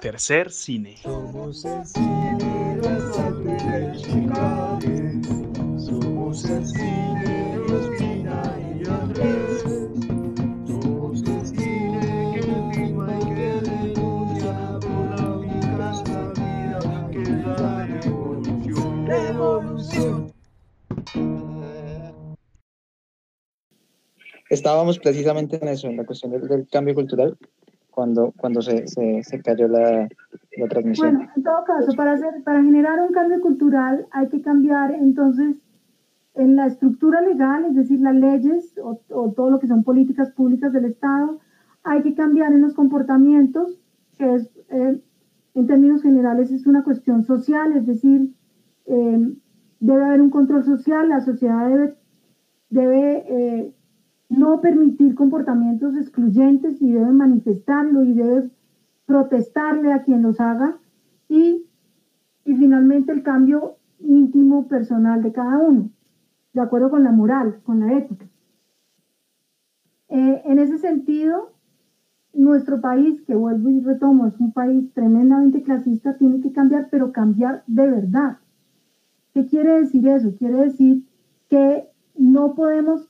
Tercer 0.00 0.52
cine. 0.52 0.96
Somos 1.02 1.64
el 1.64 1.86
cine 1.86 2.38
de. 4.80 5.22
Somos 5.78 6.44
el 6.44 6.66
cine 6.66 7.35
Estábamos 24.50 24.98
precisamente 24.98 25.58
en 25.60 25.68
eso, 25.68 25.88
en 25.88 25.96
la 25.96 26.04
cuestión 26.04 26.32
del, 26.32 26.46
del 26.48 26.68
cambio 26.68 26.94
cultural, 26.94 27.36
cuando, 27.90 28.32
cuando 28.36 28.60
se, 28.60 28.86
se, 28.86 29.22
se 29.22 29.42
cayó 29.42 29.68
la, 29.68 30.08
la 30.56 30.68
transmisión. 30.68 31.16
Bueno, 31.16 31.30
en 31.34 31.42
todo 31.42 31.64
caso, 31.64 31.96
para, 31.96 32.12
hacer, 32.12 32.42
para 32.44 32.62
generar 32.62 33.00
un 33.00 33.12
cambio 33.12 33.40
cultural 33.40 34.06
hay 34.10 34.28
que 34.28 34.42
cambiar 34.42 34.92
entonces 34.92 35.56
en 36.34 36.56
la 36.56 36.66
estructura 36.66 37.22
legal, 37.22 37.64
es 37.64 37.74
decir, 37.74 38.00
las 38.00 38.14
leyes 38.14 38.74
o, 38.82 39.00
o 39.08 39.32
todo 39.32 39.50
lo 39.50 39.58
que 39.58 39.66
son 39.66 39.82
políticas 39.82 40.30
públicas 40.32 40.72
del 40.72 40.84
Estado, 40.84 41.40
hay 41.82 42.02
que 42.02 42.14
cambiar 42.14 42.52
en 42.52 42.62
los 42.62 42.74
comportamientos, 42.74 43.80
que 44.18 44.34
es, 44.34 44.50
eh, 44.68 45.00
en 45.54 45.66
términos 45.66 46.02
generales 46.02 46.50
es 46.50 46.66
una 46.66 46.84
cuestión 46.84 47.24
social, 47.24 47.74
es 47.76 47.86
decir, 47.86 48.34
eh, 48.84 49.34
debe 49.80 50.04
haber 50.04 50.20
un 50.20 50.30
control 50.30 50.64
social, 50.64 51.08
la 51.08 51.20
sociedad 51.20 51.66
debe, 51.68 51.94
debe 52.68 53.24
eh, 53.28 53.72
no 54.28 54.60
permitir 54.60 55.14
comportamientos 55.14 55.96
excluyentes 55.96 56.80
y 56.82 56.92
debe 56.92 57.12
manifestarlo 57.12 58.02
y 58.02 58.12
debe 58.12 58.50
protestarle 59.06 59.92
a 59.92 60.02
quien 60.02 60.22
los 60.22 60.40
haga 60.40 60.78
y, 61.28 61.66
y 62.44 62.54
finalmente 62.56 63.12
el 63.12 63.22
cambio 63.22 63.76
íntimo 64.00 64.66
personal 64.68 65.22
de 65.22 65.32
cada 65.32 65.58
uno, 65.58 65.90
de 66.52 66.60
acuerdo 66.60 66.90
con 66.90 67.04
la 67.04 67.12
moral, 67.12 67.60
con 67.62 67.80
la 67.80 67.92
ética. 67.94 68.26
Eh, 70.08 70.42
en 70.44 70.58
ese 70.58 70.78
sentido, 70.78 71.52
nuestro 72.32 72.80
país, 72.80 73.22
que 73.22 73.34
vuelvo 73.34 73.70
y 73.70 73.80
retomo, 73.80 74.26
es 74.26 74.38
un 74.38 74.52
país 74.52 74.92
tremendamente 74.92 75.62
clasista, 75.62 76.16
tiene 76.16 76.40
que 76.40 76.52
cambiar, 76.52 76.88
pero 76.90 77.12
cambiar 77.12 77.64
de 77.66 77.90
verdad. 77.90 78.38
¿Qué 79.32 79.46
quiere 79.46 79.80
decir 79.80 80.06
eso? 80.08 80.34
Quiere 80.36 80.56
decir 80.64 81.04
que 81.48 81.88
no 82.16 82.54
podemos 82.54 83.08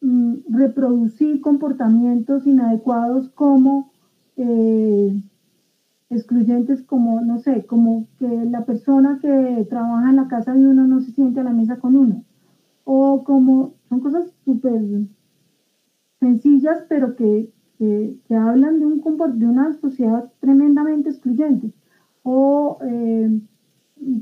reproducir 0.00 1.40
comportamientos 1.40 2.46
inadecuados 2.46 3.28
como 3.30 3.90
eh, 4.36 5.22
excluyentes 6.10 6.82
como, 6.82 7.20
no 7.20 7.38
sé, 7.38 7.66
como 7.66 8.06
que 8.18 8.46
la 8.46 8.64
persona 8.64 9.18
que 9.20 9.66
trabaja 9.68 10.10
en 10.10 10.16
la 10.16 10.28
casa 10.28 10.54
de 10.54 10.66
uno 10.66 10.86
no 10.86 11.00
se 11.00 11.10
siente 11.10 11.40
a 11.40 11.44
la 11.44 11.52
mesa 11.52 11.78
con 11.78 11.96
uno. 11.96 12.24
O 12.84 13.24
como, 13.24 13.74
son 13.88 14.00
cosas 14.00 14.32
súper 14.44 14.82
sencillas, 16.20 16.84
pero 16.88 17.16
que, 17.16 17.50
que, 17.78 18.18
hablan 18.34 18.78
de, 18.78 18.86
un, 18.86 19.02
de 19.38 19.46
una 19.46 19.72
sociedad 19.72 20.30
tremendamente 20.40 21.10
excluyente. 21.10 21.72
O 22.22 22.78
eh, 22.82 23.40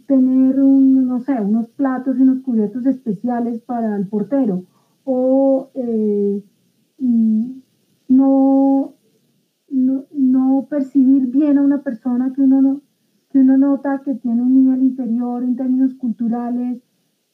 tener, 0.07 0.61
un, 0.61 1.07
no 1.07 1.21
sé, 1.21 1.41
unos 1.41 1.69
platos 1.69 2.19
y 2.19 2.23
unos 2.23 2.41
cubiertos 2.41 2.87
especiales 2.87 3.61
para 3.61 3.97
el 3.97 4.09
portero. 4.09 4.65
O 5.05 5.71
eh, 5.75 6.43
mm, 6.99 7.51
no, 8.09 8.95
no, 9.69 10.05
no 10.13 10.67
percibir 10.69 11.27
bien 11.27 11.59
a 11.59 11.63
una 11.63 11.83
persona 11.83 12.33
que 12.35 12.43
uno, 12.43 12.63
no, 12.63 12.81
que 13.31 13.39
uno 13.39 13.57
nota 13.59 14.03
que 14.05 14.15
tiene 14.15 14.43
un 14.43 14.55
nivel 14.55 14.83
inferior 14.83 15.43
en 15.43 15.57
términos 15.57 15.95
culturales 15.95 16.83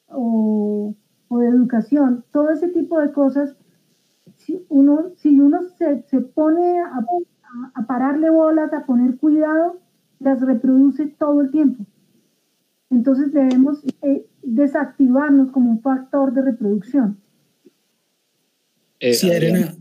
o, 0.08 0.94
o 1.28 1.38
de 1.38 1.48
educación. 1.48 2.24
Todo 2.32 2.50
ese 2.50 2.68
tipo 2.68 2.98
de 3.00 3.12
cosas, 3.12 3.56
si 4.36 4.64
uno, 4.68 5.10
si 5.16 5.38
uno 5.38 5.62
se, 5.78 6.02
se 6.08 6.20
pone 6.20 6.80
a, 6.80 7.04
a, 7.74 7.86
pararle 7.86 8.30
bolas, 8.30 8.72
a 8.72 8.84
poner 8.86 9.16
cuidado, 9.16 9.78
las 10.18 10.40
reproduce 10.40 11.06
todo 11.06 11.40
el 11.40 11.50
tiempo. 11.50 11.84
Entonces 12.90 13.32
debemos 13.32 13.84
eh, 14.02 14.26
desactivarnos 14.42 15.50
como 15.50 15.70
un 15.70 15.80
factor 15.80 16.32
de 16.32 16.42
reproducción. 16.42 17.19
Eh, 19.00 19.14
Sí, 19.14 19.30
Adriana, 19.30 19.76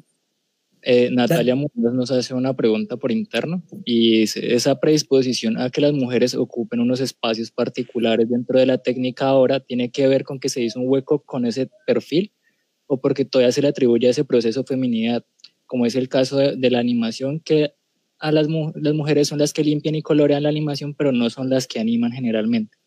eh, 0.81 1.09
Natalia 1.11 1.55
Muñoz 1.55 1.93
nos 1.93 2.09
hace 2.11 2.33
una 2.33 2.55
pregunta 2.55 2.95
por 2.97 3.11
interno 3.11 3.61
y 3.83 4.21
dice, 4.21 4.55
esa 4.55 4.79
predisposición 4.79 5.57
a 5.57 5.69
que 5.69 5.81
las 5.81 5.93
mujeres 5.93 6.35
ocupen 6.35 6.79
unos 6.79 7.01
espacios 7.01 7.51
particulares 7.51 8.29
dentro 8.29 8.57
de 8.57 8.65
la 8.65 8.77
técnica 8.77 9.27
ahora 9.27 9.59
tiene 9.59 9.91
que 9.91 10.07
ver 10.07 10.23
con 10.23 10.39
que 10.39 10.47
se 10.47 10.61
hizo 10.61 10.79
un 10.79 10.87
hueco 10.87 11.19
con 11.19 11.45
ese 11.45 11.69
perfil 11.85 12.31
o 12.87 12.99
porque 12.99 13.25
todavía 13.25 13.51
se 13.51 13.61
le 13.61 13.67
atribuye 13.67 14.07
a 14.07 14.11
ese 14.11 14.23
proceso 14.23 14.63
feminidad, 14.63 15.23
como 15.67 15.85
es 15.85 15.95
el 15.95 16.07
caso 16.07 16.37
de, 16.37 16.55
de 16.55 16.71
la 16.71 16.79
animación, 16.79 17.41
que 17.41 17.73
a 18.17 18.31
las, 18.31 18.47
las 18.75 18.93
mujeres 18.93 19.27
son 19.27 19.39
las 19.39 19.53
que 19.53 19.63
limpian 19.63 19.95
y 19.95 20.01
colorean 20.01 20.43
la 20.43 20.49
animación, 20.49 20.93
pero 20.93 21.11
no 21.11 21.29
son 21.29 21.49
las 21.49 21.67
que 21.67 21.79
animan 21.79 22.11
generalmente. 22.11 22.78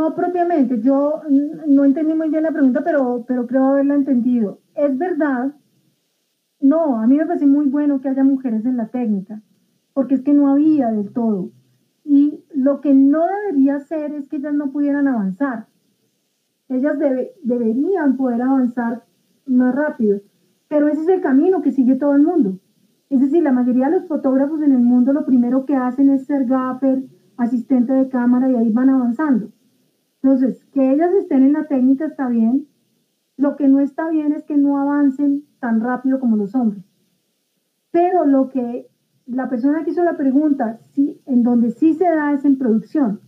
No 0.00 0.14
propiamente, 0.14 0.80
yo 0.80 1.20
no 1.66 1.84
entendí 1.84 2.14
muy 2.14 2.30
bien 2.30 2.44
la 2.44 2.50
pregunta, 2.52 2.82
pero, 2.82 3.24
pero 3.26 3.46
creo 3.46 3.66
haberla 3.66 3.94
entendido. 3.94 4.62
Es 4.74 4.96
verdad 4.96 5.54
no, 6.60 7.00
a 7.00 7.06
mí 7.06 7.16
me 7.16 7.26
parece 7.26 7.46
muy 7.46 7.66
bueno 7.66 8.00
que 8.00 8.08
haya 8.08 8.22
mujeres 8.24 8.64
en 8.64 8.76
la 8.76 8.88
técnica, 8.90 9.42
porque 9.92 10.14
es 10.14 10.22
que 10.22 10.34
no 10.34 10.48
había 10.48 10.90
del 10.90 11.12
todo. 11.12 11.50
Y 12.04 12.44
lo 12.54 12.80
que 12.80 12.94
no 12.94 13.26
debería 13.26 13.78
ser 13.80 14.12
es 14.12 14.28
que 14.28 14.36
ellas 14.36 14.54
no 14.54 14.70
pudieran 14.72 15.08
avanzar. 15.08 15.68
Ellas 16.68 16.98
debe- 16.98 17.32
deberían 17.42 18.16
poder 18.16 18.42
avanzar 18.42 19.04
más 19.46 19.74
rápido. 19.74 20.22
Pero 20.68 20.88
ese 20.88 21.02
es 21.02 21.08
el 21.08 21.20
camino 21.20 21.60
que 21.62 21.72
sigue 21.72 21.96
todo 21.96 22.14
el 22.14 22.22
mundo. 22.22 22.58
Es 23.10 23.20
decir, 23.20 23.42
la 23.42 23.52
mayoría 23.52 23.86
de 23.90 23.98
los 23.98 24.06
fotógrafos 24.08 24.62
en 24.62 24.72
el 24.72 24.80
mundo 24.80 25.12
lo 25.12 25.24
primero 25.26 25.66
que 25.66 25.76
hacen 25.76 26.10
es 26.10 26.26
ser 26.26 26.46
gaffer, 26.46 27.04
asistente 27.36 27.92
de 27.92 28.08
cámara 28.08 28.50
y 28.50 28.54
ahí 28.56 28.70
van 28.70 28.88
avanzando. 28.90 29.52
Entonces, 30.22 30.64
que 30.72 30.92
ellas 30.92 31.12
estén 31.14 31.44
en 31.44 31.54
la 31.54 31.66
técnica 31.66 32.06
está 32.06 32.28
bien. 32.28 32.68
Lo 33.36 33.56
que 33.56 33.68
no 33.68 33.80
está 33.80 34.08
bien 34.10 34.32
es 34.32 34.44
que 34.44 34.56
no 34.56 34.78
avancen 34.78 35.44
tan 35.60 35.80
rápido 35.80 36.20
como 36.20 36.36
los 36.36 36.54
hombres. 36.54 36.84
Pero 37.90 38.26
lo 38.26 38.48
que 38.48 38.90
la 39.26 39.48
persona 39.48 39.84
que 39.84 39.90
hizo 39.90 40.02
la 40.02 40.16
pregunta, 40.16 40.80
en 40.96 41.42
donde 41.42 41.70
sí 41.70 41.94
se 41.94 42.04
da 42.04 42.32
es 42.32 42.44
en 42.44 42.58
producción. 42.58 43.20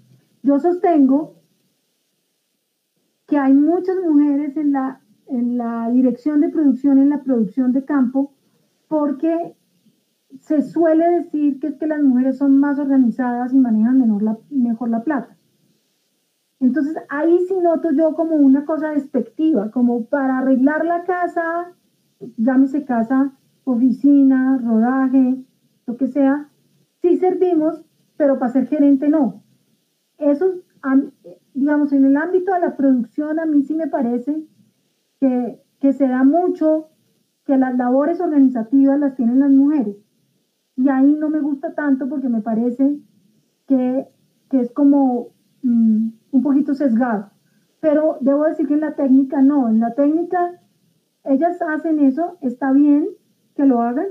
Yo 0.42 0.58
sostengo 0.58 1.36
que 3.26 3.38
hay 3.38 3.54
muchas 3.54 3.96
mujeres 3.96 4.56
en 4.56 4.72
la, 4.72 4.98
dirección 5.92 6.40
de 6.40 6.50
producción, 6.50 6.98
en 6.98 7.08
la 7.08 7.22
producción 7.22 7.72
de 7.72 7.84
campo, 7.84 8.34
porque 8.88 9.56
se 10.40 10.62
suele 10.62 11.08
decir 11.08 11.60
que 11.60 11.68
es 11.68 11.76
que 11.76 11.86
las 11.86 12.02
mujeres 12.02 12.38
son 12.38 12.58
más 12.58 12.78
organizadas 12.78 13.54
y 13.54 13.58
manejan 13.58 13.98
mejor 14.50 14.90
la 14.90 15.04
plata. 15.04 15.36
Entonces 16.62 16.96
ahí 17.08 17.44
sí 17.48 17.58
noto 17.58 17.90
yo 17.90 18.14
como 18.14 18.36
una 18.36 18.64
cosa 18.64 18.92
despectiva, 18.92 19.72
como 19.72 20.04
para 20.04 20.38
arreglar 20.38 20.84
la 20.84 21.02
casa, 21.02 21.72
llámese 22.36 22.84
casa, 22.84 23.32
oficina, 23.64 24.58
rodaje, 24.58 25.44
lo 25.86 25.96
que 25.96 26.06
sea, 26.06 26.50
sí 27.00 27.16
servimos, 27.16 27.84
pero 28.16 28.38
para 28.38 28.52
ser 28.52 28.68
gerente 28.68 29.08
no. 29.08 29.42
Eso, 30.18 30.60
digamos, 31.52 31.92
en 31.92 32.04
el 32.04 32.16
ámbito 32.16 32.54
de 32.54 32.60
la 32.60 32.76
producción 32.76 33.40
a 33.40 33.46
mí 33.46 33.64
sí 33.64 33.74
me 33.74 33.88
parece 33.88 34.44
que, 35.18 35.58
se 35.80 36.06
da 36.06 36.22
mucho 36.22 36.90
que 37.44 37.56
las 37.56 37.76
labores 37.76 38.20
organizativas 38.20 39.00
las 39.00 39.16
tienen 39.16 39.40
las 39.40 39.50
mujeres. 39.50 39.96
Y 40.76 40.88
ahí 40.90 41.12
no 41.16 41.28
me 41.28 41.40
gusta 41.40 41.74
tanto 41.74 42.08
porque 42.08 42.28
me 42.28 42.40
parece 42.40 43.00
que, 43.66 44.06
que 44.48 44.60
es 44.60 44.70
como 44.70 45.30
mm, 45.62 46.21
un 46.32 46.42
poquito 46.42 46.74
sesgado. 46.74 47.30
Pero 47.80 48.18
debo 48.20 48.44
decir 48.44 48.66
que 48.66 48.74
en 48.74 48.80
la 48.80 48.94
técnica 48.96 49.40
no, 49.42 49.68
en 49.68 49.78
la 49.80 49.94
técnica 49.94 50.60
ellas 51.24 51.62
hacen 51.62 52.00
eso, 52.00 52.36
está 52.40 52.72
bien 52.72 53.08
que 53.54 53.64
lo 53.64 53.80
hagan, 53.82 54.06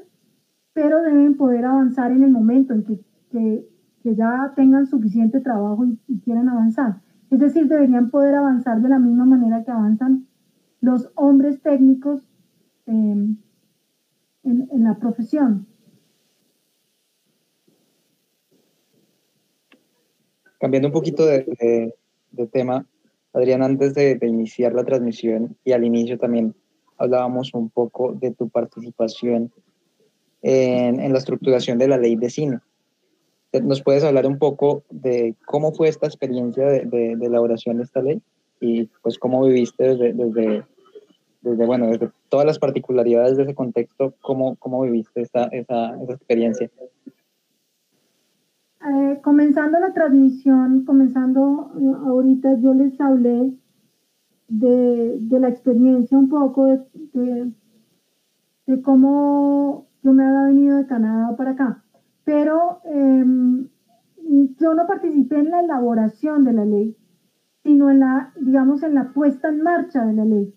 pero 0.73 1.01
deben 1.01 1.35
poder 1.35 1.65
avanzar 1.65 2.11
en 2.11 2.23
el 2.23 2.31
momento 2.31 2.73
en 2.73 2.83
que, 2.83 2.99
que- 3.29 3.67
ya 4.03 4.53
tengan 4.55 4.87
suficiente 4.87 5.41
trabajo 5.41 5.85
y, 5.85 5.99
y 6.07 6.19
quieran 6.21 6.49
avanzar. 6.49 7.01
Es 7.29 7.39
decir, 7.39 7.67
deberían 7.67 8.09
poder 8.09 8.33
avanzar 8.33 8.81
de 8.81 8.89
la 8.89 8.97
misma 8.97 9.25
manera 9.25 9.63
que 9.63 9.69
avanzan 9.69 10.25
los 10.81 11.11
hombres 11.13 11.61
técnicos 11.61 12.27
eh, 12.87 12.91
en, 12.91 13.37
en 14.71 14.83
la 14.83 14.97
profesión. 14.97 15.67
Cambiando 20.59 20.87
un 20.89 20.93
poquito 20.93 21.25
de- 21.25 21.93
de 22.31 22.47
tema, 22.47 22.85
Adrián, 23.33 23.63
antes 23.63 23.93
de, 23.93 24.15
de 24.15 24.27
iniciar 24.27 24.73
la 24.73 24.83
transmisión 24.83 25.55
y 25.63 25.71
al 25.71 25.83
inicio 25.85 26.17
también 26.17 26.53
hablábamos 26.97 27.53
un 27.53 27.69
poco 27.69 28.13
de 28.13 28.31
tu 28.31 28.49
participación 28.49 29.51
en, 30.41 30.99
en 30.99 31.11
la 31.13 31.19
estructuración 31.19 31.77
de 31.77 31.87
la 31.87 31.97
ley 31.97 32.15
de 32.15 32.29
cine. 32.29 32.59
¿Nos 33.63 33.81
puedes 33.81 34.03
hablar 34.03 34.25
un 34.27 34.37
poco 34.37 34.83
de 34.89 35.35
cómo 35.45 35.73
fue 35.73 35.89
esta 35.89 36.07
experiencia 36.07 36.65
de, 36.65 36.85
de- 36.85 37.25
elaboración 37.25 37.77
de 37.77 37.83
esta 37.83 38.01
ley 38.01 38.21
y 38.59 38.85
pues 39.01 39.17
cómo 39.17 39.43
viviste 39.43 39.83
desde, 39.83 40.13
desde, 40.13 40.63
desde, 41.41 41.65
bueno, 41.65 41.87
desde 41.87 42.09
todas 42.29 42.45
las 42.45 42.59
particularidades 42.59 43.35
de 43.37 43.43
ese 43.43 43.55
contexto, 43.55 44.13
cómo, 44.21 44.55
cómo 44.55 44.81
viviste 44.83 45.21
esa, 45.21 45.45
esa 45.45 45.95
experiencia? 46.09 46.69
Eh, 48.83 49.19
comenzando 49.21 49.79
la 49.79 49.93
transmisión, 49.93 50.83
comenzando 50.85 51.71
eh, 51.79 51.93
ahorita, 52.05 52.55
yo 52.59 52.73
les 52.73 52.99
hablé 52.99 53.53
de, 54.47 55.17
de 55.19 55.39
la 55.39 55.49
experiencia 55.49 56.17
un 56.17 56.29
poco 56.29 56.65
de, 56.65 56.79
de, 57.13 57.53
de 58.65 58.81
cómo 58.81 59.87
yo 60.01 60.13
me 60.13 60.23
había 60.25 60.45
venido 60.45 60.77
de 60.77 60.85
Canadá 60.87 61.35
para 61.35 61.51
acá. 61.51 61.83
Pero 62.23 62.81
eh, 62.85 63.23
yo 64.57 64.73
no 64.73 64.85
participé 64.87 65.39
en 65.39 65.51
la 65.51 65.61
elaboración 65.61 66.43
de 66.43 66.53
la 66.53 66.65
ley, 66.65 66.97
sino 67.63 67.89
en 67.91 68.01
la, 68.01 68.33
digamos, 68.39 68.83
en 68.83 68.95
la 68.95 69.13
puesta 69.13 69.49
en 69.49 69.63
marcha 69.63 70.05
de 70.05 70.13
la 70.13 70.25
ley. 70.25 70.53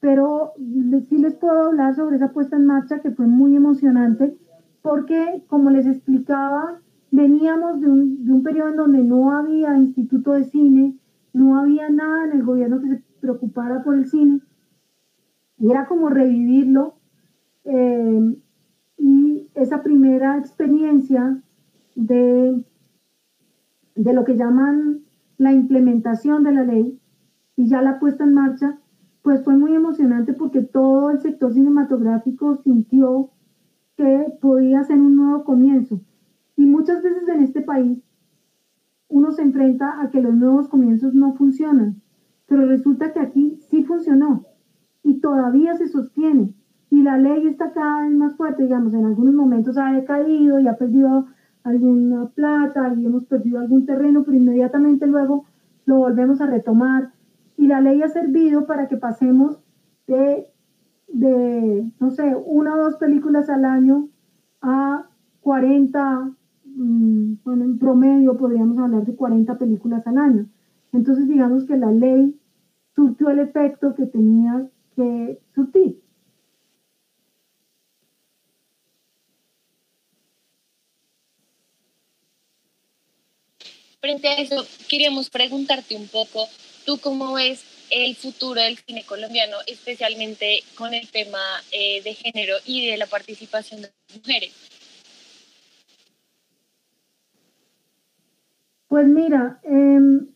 Pero 0.00 0.54
sí 1.08 1.18
les 1.18 1.34
puedo 1.36 1.62
hablar 1.64 1.94
sobre 1.96 2.16
esa 2.16 2.32
puesta 2.32 2.56
en 2.56 2.66
marcha 2.66 3.00
que 3.00 3.12
fue 3.12 3.26
muy 3.28 3.56
emocionante, 3.56 4.38
porque 4.82 5.44
como 5.48 5.70
les 5.70 5.86
explicaba, 5.86 6.81
veníamos 7.12 7.80
de 7.80 7.88
un, 7.88 8.24
de 8.24 8.32
un 8.32 8.42
periodo 8.42 8.70
en 8.70 8.76
donde 8.76 9.04
no 9.04 9.30
había 9.30 9.78
instituto 9.78 10.32
de 10.32 10.44
cine, 10.44 10.98
no 11.32 11.58
había 11.58 11.88
nada 11.90 12.24
en 12.26 12.32
el 12.32 12.44
gobierno 12.44 12.80
que 12.82 12.88
se 12.88 13.04
preocupara 13.20 13.84
por 13.84 13.94
el 13.96 14.06
cine, 14.06 14.40
y 15.58 15.70
era 15.70 15.86
como 15.86 16.10
revivirlo. 16.10 16.96
eh, 17.64 18.36
y 18.98 19.50
esa 19.54 19.82
primera 19.82 20.38
experiencia 20.38 21.42
de, 21.96 22.64
de 23.96 24.12
lo 24.12 24.24
que 24.24 24.36
llaman 24.36 25.02
la 25.38 25.52
implementación 25.52 26.44
de 26.44 26.52
la 26.52 26.64
ley 26.64 27.00
y 27.56 27.66
ya 27.68 27.82
la 27.82 27.98
puesta 27.98 28.24
en 28.24 28.34
marcha, 28.34 28.78
pues 29.22 29.42
fue 29.44 29.56
muy 29.56 29.74
emocionante 29.74 30.34
porque 30.34 30.62
todo 30.62 31.10
el 31.10 31.20
sector 31.20 31.52
cinematográfico 31.52 32.56
sintió 32.56 33.30
que 33.96 34.32
podía 34.40 34.84
ser 34.84 35.00
un 35.00 35.16
nuevo 35.16 35.44
comienzo. 35.44 36.00
Y 36.56 36.66
muchas 36.66 37.02
veces 37.02 37.28
en 37.28 37.42
este 37.42 37.62
país 37.62 38.02
uno 39.08 39.32
se 39.32 39.42
enfrenta 39.42 40.00
a 40.00 40.10
que 40.10 40.20
los 40.20 40.34
nuevos 40.34 40.68
comienzos 40.68 41.14
no 41.14 41.34
funcionan, 41.34 42.00
pero 42.46 42.66
resulta 42.66 43.12
que 43.12 43.20
aquí 43.20 43.58
sí 43.70 43.84
funcionó 43.84 44.46
y 45.02 45.20
todavía 45.20 45.74
se 45.74 45.88
sostiene. 45.88 46.54
Y 46.90 47.02
la 47.02 47.18
ley 47.18 47.46
está 47.46 47.72
cada 47.72 48.02
vez 48.02 48.12
más 48.12 48.36
fuerte, 48.36 48.64
digamos, 48.64 48.94
en 48.94 49.06
algunos 49.06 49.34
momentos 49.34 49.78
ha 49.78 49.92
decaído 49.92 50.58
y 50.58 50.68
ha 50.68 50.76
perdido 50.76 51.26
alguna 51.64 52.28
plata 52.28 52.94
y 52.96 53.06
hemos 53.06 53.24
perdido 53.24 53.60
algún 53.60 53.86
terreno, 53.86 54.24
pero 54.24 54.36
inmediatamente 54.36 55.06
luego 55.06 55.46
lo 55.84 55.96
volvemos 55.96 56.40
a 56.40 56.46
retomar. 56.46 57.12
Y 57.56 57.66
la 57.66 57.80
ley 57.80 58.02
ha 58.02 58.08
servido 58.08 58.66
para 58.66 58.88
que 58.88 58.96
pasemos 58.96 59.58
de, 60.06 60.48
de 61.08 61.90
no 62.00 62.10
sé, 62.10 62.34
una 62.44 62.74
o 62.74 62.78
dos 62.78 62.96
películas 62.96 63.48
al 63.48 63.64
año 63.64 64.08
a 64.60 65.06
40, 65.40 66.20
mm, 66.20 66.36
bueno, 66.74 67.64
en 67.64 67.78
promedio 67.78 68.36
podríamos 68.36 68.78
hablar 68.78 69.04
de 69.04 69.14
40 69.14 69.58
películas 69.58 70.06
al 70.06 70.18
año. 70.18 70.48
Entonces, 70.92 71.28
digamos 71.28 71.64
que 71.64 71.76
la 71.76 71.90
ley 71.90 72.34
surtió 72.94 73.30
el 73.30 73.40
efecto 73.40 73.94
que 73.94 74.06
tenía 74.06 74.68
que 74.94 75.40
surtir. 75.54 76.02
Frente 84.00 84.28
a 84.28 84.34
eso, 84.34 84.66
queríamos 84.88 85.30
preguntarte 85.30 85.94
un 85.94 86.08
poco, 86.08 86.48
¿tú 86.84 86.98
cómo 86.98 87.34
ves 87.34 87.64
el 87.90 88.16
futuro 88.16 88.60
del 88.60 88.76
cine 88.78 89.04
colombiano, 89.04 89.58
especialmente 89.66 90.64
con 90.76 90.92
el 90.92 91.08
tema 91.10 91.38
eh, 91.70 92.02
de 92.02 92.14
género 92.14 92.56
y 92.66 92.88
de 92.88 92.96
la 92.96 93.06
participación 93.06 93.82
de 93.82 93.92
mujeres? 94.12 94.71
Pues 98.92 99.08
mira, 99.08 99.58
em, 99.62 100.26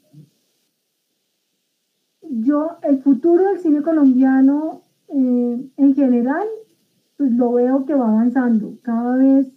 yo 2.22 2.78
el 2.84 3.02
futuro 3.02 3.48
del 3.48 3.58
cine 3.58 3.82
colombiano 3.82 4.80
eh, 5.08 5.70
en 5.76 5.94
general, 5.94 6.46
pues 7.18 7.32
lo 7.32 7.52
veo 7.52 7.84
que 7.84 7.94
va 7.94 8.08
avanzando. 8.08 8.78
Cada 8.80 9.18
vez 9.18 9.52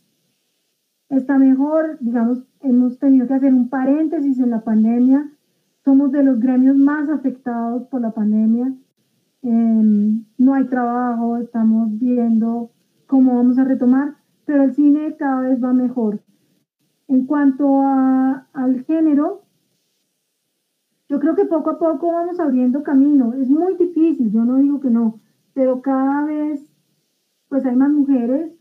está 1.08 1.38
mejor, 1.38 1.98
digamos, 2.02 2.44
hemos 2.60 3.00
tenido 3.00 3.26
que 3.26 3.36
hacer 3.36 3.54
un 3.54 3.70
paréntesis 3.70 4.38
en 4.38 4.50
la 4.50 4.66
pandemia. 4.66 5.32
Somos 5.86 6.12
de 6.12 6.24
los 6.24 6.38
gremios 6.42 6.76
más 6.76 7.08
afectados 7.08 7.88
por 7.88 8.02
la 8.02 8.12
pandemia. 8.12 8.74
Em, 9.44 10.26
no 10.38 10.56
hay 10.56 10.66
trabajo, 10.66 11.38
estamos 11.38 11.98
viendo 11.98 12.72
cómo 13.08 13.38
vamos 13.38 13.58
a 13.60 13.64
retomar, 13.64 14.18
pero 14.44 14.64
el 14.64 14.74
cine 14.76 15.16
cada 15.16 15.40
vez 15.40 15.64
va 15.64 15.72
mejor. 15.72 16.20
En 17.10 17.26
cuanto 17.26 17.82
al 17.82 18.84
género, 18.86 19.42
yo 21.10 21.20
creo 21.20 21.36
que 21.36 21.46
poco 21.46 21.72
a 21.72 21.80
poco 21.80 22.14
vamos 22.14 22.40
abriendo 22.40 22.84
camino. 22.84 23.34
Es 23.34 23.50
muy 23.50 23.76
difícil, 23.76 24.32
yo 24.32 24.46
no 24.46 24.58
digo 24.58 24.80
que 24.80 24.92
no, 24.92 25.20
pero 25.54 25.82
cada 25.82 26.24
vez 26.26 26.72
pues 27.48 27.66
hay 27.66 27.76
más 27.76 27.90
mujeres, 27.90 28.54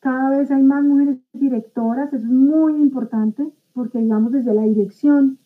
cada 0.00 0.28
vez 0.28 0.50
hay 0.50 0.62
más 0.62 0.84
mujeres 0.84 1.18
directoras, 1.32 2.12
eso 2.12 2.26
es 2.26 2.30
muy 2.30 2.74
importante, 2.76 3.50
porque 3.72 3.98
digamos 3.98 4.32
desde 4.32 4.52
la 4.52 4.62
dirección 4.62 5.38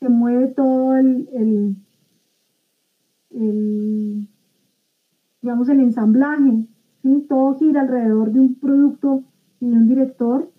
se 0.00 0.08
mueve 0.08 0.48
todo 0.48 0.96
el, 0.96 1.76
digamos 5.42 5.68
el 5.68 5.80
ensamblaje, 5.80 6.66
todo 7.28 7.54
gira 7.58 7.82
alrededor 7.82 8.32
de 8.32 8.40
un 8.40 8.54
producto 8.54 9.24
y 9.60 9.68
de 9.68 9.76
un 9.76 9.86
director, 9.86 10.50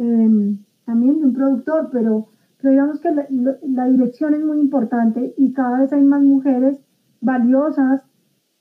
eh, 0.00 0.56
también 0.86 1.20
de 1.20 1.26
un 1.26 1.34
productor, 1.34 1.90
pero, 1.92 2.28
pero 2.58 2.70
digamos 2.72 3.00
que 3.00 3.10
la, 3.12 3.86
dirección 3.88 4.34
es 4.34 4.42
muy 4.42 4.58
importante 4.58 5.34
y 5.36 5.52
cada 5.52 5.80
vez 5.80 5.92
hay 5.92 6.02
más 6.02 6.22
mujeres 6.22 6.80
valiosas 7.20 8.02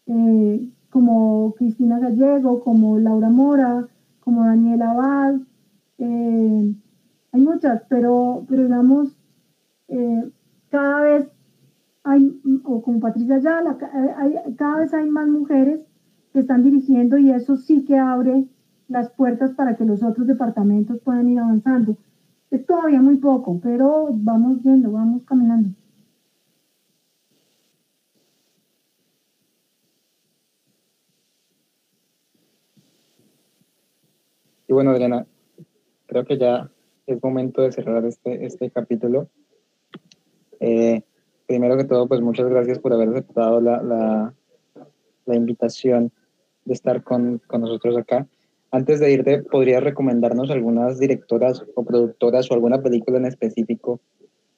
eh, 0.05 0.69
como 0.89 1.55
Cristina 1.55 1.97
Gallego, 1.99 2.61
como 2.61 2.99
Laura 2.99 3.29
Mora, 3.29 3.87
como 4.19 4.43
Daniela 4.43 4.91
Abad, 4.91 5.35
eh, 5.97 6.75
hay 7.31 7.41
muchas, 7.41 7.83
pero, 7.89 8.45
pero 8.47 8.63
digamos, 8.63 9.15
eh, 9.87 10.29
cada 10.69 11.01
vez 11.01 11.31
hay, 12.03 12.41
o 12.63 12.81
como 12.81 12.99
Patricia 12.99 13.35
Ayala, 13.35 13.77
hay, 14.17 14.35
cada 14.55 14.79
vez 14.79 14.93
hay 14.93 15.09
más 15.09 15.27
mujeres 15.27 15.81
que 16.33 16.39
están 16.39 16.63
dirigiendo 16.63 17.17
y 17.17 17.31
eso 17.31 17.55
sí 17.55 17.85
que 17.85 17.97
abre 17.97 18.47
las 18.89 19.09
puertas 19.11 19.51
para 19.51 19.75
que 19.75 19.85
los 19.85 20.03
otros 20.03 20.27
departamentos 20.27 20.99
puedan 21.03 21.29
ir 21.29 21.39
avanzando. 21.39 21.97
Es 22.51 22.65
todavía 22.65 23.01
muy 23.01 23.17
poco, 23.17 23.59
pero 23.61 24.09
vamos 24.11 24.61
yendo, 24.63 24.91
vamos 24.91 25.23
caminando. 25.23 25.69
Y 34.67 34.73
bueno, 34.73 34.91
Adriana, 34.91 35.25
creo 36.05 36.25
que 36.25 36.37
ya 36.37 36.69
es 37.07 37.23
momento 37.23 37.63
de 37.63 37.71
cerrar 37.71 38.05
este, 38.05 38.45
este 38.45 38.69
capítulo. 38.69 39.27
Eh, 40.59 41.01
primero 41.47 41.75
que 41.75 41.85
todo, 41.85 42.07
pues 42.07 42.21
muchas 42.21 42.47
gracias 42.47 42.77
por 42.77 42.93
haber 42.93 43.09
aceptado 43.09 43.59
la, 43.61 43.81
la, 43.81 44.33
la 45.25 45.35
invitación 45.35 46.11
de 46.65 46.73
estar 46.73 47.01
con, 47.03 47.41
con, 47.47 47.61
nosotros 47.61 47.97
acá. 47.97 48.27
Antes 48.71 48.99
de 48.99 49.11
irte, 49.11 49.41
¿podrías 49.43 49.83
recomendarnos 49.83 50.51
algunas 50.51 50.99
directoras 50.99 51.63
o 51.75 51.83
productoras 51.83 52.49
o 52.49 52.53
alguna 52.53 52.81
película 52.81 53.17
en 53.17 53.25
específico 53.25 53.99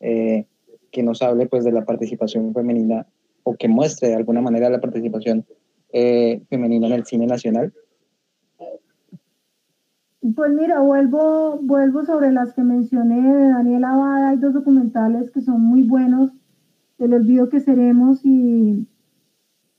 eh, 0.01 0.45
que 0.91 1.03
nos 1.03 1.21
hable 1.21 1.47
pues 1.47 1.63
de 1.63 1.71
la 1.71 1.85
participación 1.85 2.53
femenina 2.53 3.07
o 3.43 3.55
que 3.55 3.69
muestre 3.69 4.09
de 4.09 4.15
alguna 4.15 4.41
manera 4.41 4.69
la 4.69 4.81
participación 4.81 5.45
eh, 5.93 6.41
femenina 6.49 6.87
en 6.87 6.93
el 6.93 7.05
cine 7.05 7.25
nacional? 7.25 7.73
Pues 10.35 10.51
mira, 10.51 10.79
vuelvo, 10.81 11.57
vuelvo 11.61 12.05
sobre 12.05 12.31
las 12.31 12.53
que 12.53 12.63
mencioné 12.63 13.21
de 13.21 13.49
Daniel 13.49 13.85
Abada. 13.85 14.29
Hay 14.29 14.37
dos 14.37 14.53
documentales 14.53 15.31
que 15.31 15.41
son 15.41 15.61
muy 15.61 15.83
buenos, 15.83 16.31
El 16.99 17.13
olvido 17.15 17.49
que 17.49 17.59
seremos 17.59 18.23
y, 18.23 18.87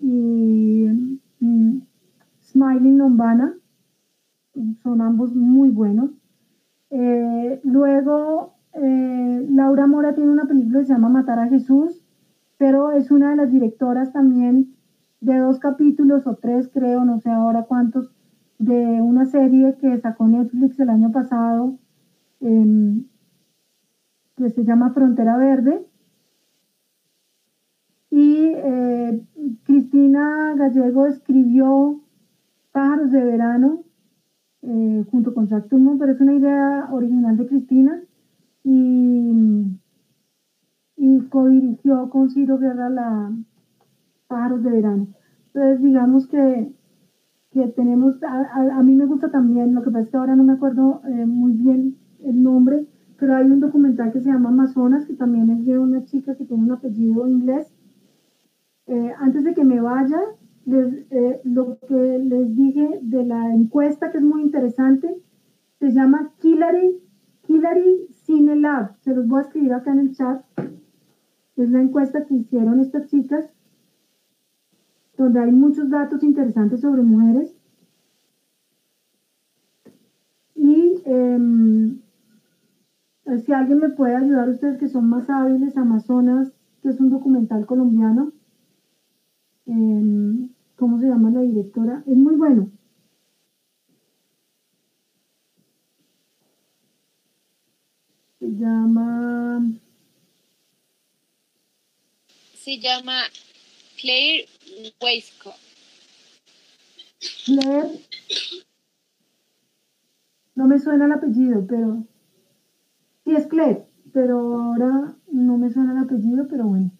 y 0.00 0.88
mm, 1.38 1.82
Smiling 2.42 2.98
Lombana. 2.98 3.54
Son 4.82 5.00
ambos 5.00 5.34
muy 5.34 5.70
buenos. 5.70 6.10
Eh, 6.90 7.60
luego, 7.62 8.54
eh, 8.74 9.46
Laura 9.48 9.86
Mora 9.86 10.14
tiene 10.14 10.30
una 10.30 10.44
película 10.46 10.80
que 10.80 10.86
se 10.86 10.92
llama 10.92 11.08
Matar 11.08 11.38
a 11.38 11.48
Jesús, 11.48 12.04
pero 12.58 12.90
es 12.92 13.10
una 13.10 13.30
de 13.30 13.36
las 13.36 13.50
directoras 13.50 14.12
también 14.12 14.76
de 15.20 15.38
dos 15.38 15.58
capítulos 15.58 16.26
o 16.26 16.34
tres, 16.34 16.68
creo, 16.68 17.04
no 17.04 17.18
sé 17.18 17.30
ahora 17.30 17.62
cuántos, 17.62 18.10
de 18.58 19.00
una 19.00 19.24
serie 19.24 19.76
que 19.80 19.98
sacó 19.98 20.28
Netflix 20.28 20.78
el 20.80 20.90
año 20.90 21.10
pasado, 21.10 21.78
eh, 22.40 23.02
que 24.36 24.50
se 24.50 24.64
llama 24.64 24.92
Frontera 24.92 25.36
Verde. 25.36 25.86
Y 28.10 28.52
eh, 28.54 29.24
Cristina 29.64 30.54
Gallego 30.56 31.06
escribió 31.06 32.00
Pájaros 32.72 33.10
de 33.10 33.24
Verano 33.24 33.81
eh, 34.62 35.04
junto 35.10 35.34
con 35.34 35.46
Jack 35.46 35.68
Turman, 35.68 35.98
pero 35.98 36.12
es 36.12 36.20
una 36.20 36.34
idea 36.34 36.88
original 36.92 37.36
de 37.36 37.46
Cristina. 37.46 38.02
Y, 38.64 39.66
y 40.96 41.20
co-dirigió 41.30 42.08
con 42.10 42.30
Ciro 42.30 42.58
Guerra 42.58 42.88
la 42.88 43.32
Pájaros 44.28 44.62
de 44.62 44.70
Verano. 44.70 45.08
Entonces, 45.52 45.82
digamos 45.82 46.26
que 46.26 46.72
que 47.52 47.68
tenemos, 47.68 48.22
a, 48.22 48.78
a, 48.78 48.82
mí 48.82 48.94
me 48.94 49.04
gusta 49.04 49.30
también, 49.30 49.74
lo 49.74 49.82
que 49.82 49.90
pasa 49.90 50.04
es 50.04 50.10
que 50.10 50.16
ahora 50.16 50.36
no 50.36 50.42
me 50.42 50.54
acuerdo 50.54 51.02
eh, 51.06 51.26
muy 51.26 51.52
bien 51.52 51.96
el 52.24 52.42
nombre, 52.42 52.86
pero 53.18 53.36
hay 53.36 53.44
un 53.44 53.60
documental 53.60 54.10
que 54.10 54.20
se 54.20 54.30
llama 54.30 54.48
Amazonas, 54.48 55.04
que 55.04 55.14
también 55.14 55.50
es 55.50 55.66
de 55.66 55.78
una 55.78 56.04
chica 56.04 56.34
que 56.34 56.46
tiene 56.46 56.62
un 56.62 56.72
apellido 56.72 57.28
inglés. 57.28 57.70
Eh, 58.86 59.12
antes 59.18 59.44
de 59.44 59.54
que 59.54 59.64
me 59.64 59.80
vaya, 59.80 60.18
les, 60.64 61.06
eh, 61.10 61.40
lo 61.44 61.78
que 61.86 62.18
les 62.18 62.56
dije 62.56 63.00
de 63.02 63.24
la 63.24 63.54
encuesta, 63.54 64.10
que 64.10 64.18
es 64.18 64.24
muy 64.24 64.42
interesante, 64.62 65.20
se 65.80 65.90
llama 65.90 66.32
Killary, 66.38 67.00
Killary 67.42 68.06
Cine 68.12 68.56
Lab. 68.56 68.96
Se 69.00 69.14
los 69.14 69.26
voy 69.26 69.40
a 69.40 69.42
escribir 69.42 69.72
acá 69.72 69.90
en 69.90 69.98
el 69.98 70.14
chat. 70.14 70.44
Es 71.56 71.68
la 71.68 71.82
encuesta 71.82 72.24
que 72.24 72.34
hicieron 72.34 72.80
estas 72.80 73.08
chicas 73.08 73.50
donde 75.16 75.40
hay 75.40 75.52
muchos 75.52 75.90
datos 75.90 76.22
interesantes 76.22 76.80
sobre 76.80 77.02
mujeres. 77.02 77.56
Y 80.54 81.02
eh, 81.04 81.98
si 83.44 83.52
alguien 83.52 83.80
me 83.80 83.90
puede 83.90 84.14
ayudar, 84.14 84.48
ustedes 84.48 84.78
que 84.78 84.88
son 84.88 85.08
más 85.08 85.28
hábiles, 85.28 85.76
Amazonas, 85.76 86.52
que 86.82 86.88
es 86.88 87.00
un 87.00 87.10
documental 87.10 87.66
colombiano. 87.66 88.32
Eh, 89.66 90.48
¿Cómo 90.76 90.98
se 90.98 91.08
llama 91.08 91.30
la 91.30 91.40
directora? 91.40 92.04
Es 92.06 92.16
muy 92.16 92.36
bueno. 92.36 92.70
Llama... 98.58 99.62
Se 102.54 102.78
llama 102.78 103.24
Claire 104.00 104.48
Weisco. 105.00 105.52
Claire. 107.44 108.00
No 110.54 110.66
me 110.66 110.78
suena 110.78 111.06
el 111.06 111.12
apellido, 111.12 111.66
pero. 111.66 112.06
Sí, 113.24 113.34
es 113.34 113.46
Claire, 113.46 113.86
pero 114.12 114.38
ahora 114.38 115.16
no 115.30 115.58
me 115.58 115.72
suena 115.72 115.92
el 115.92 116.04
apellido, 116.04 116.46
pero 116.48 116.66
bueno. 116.66 116.90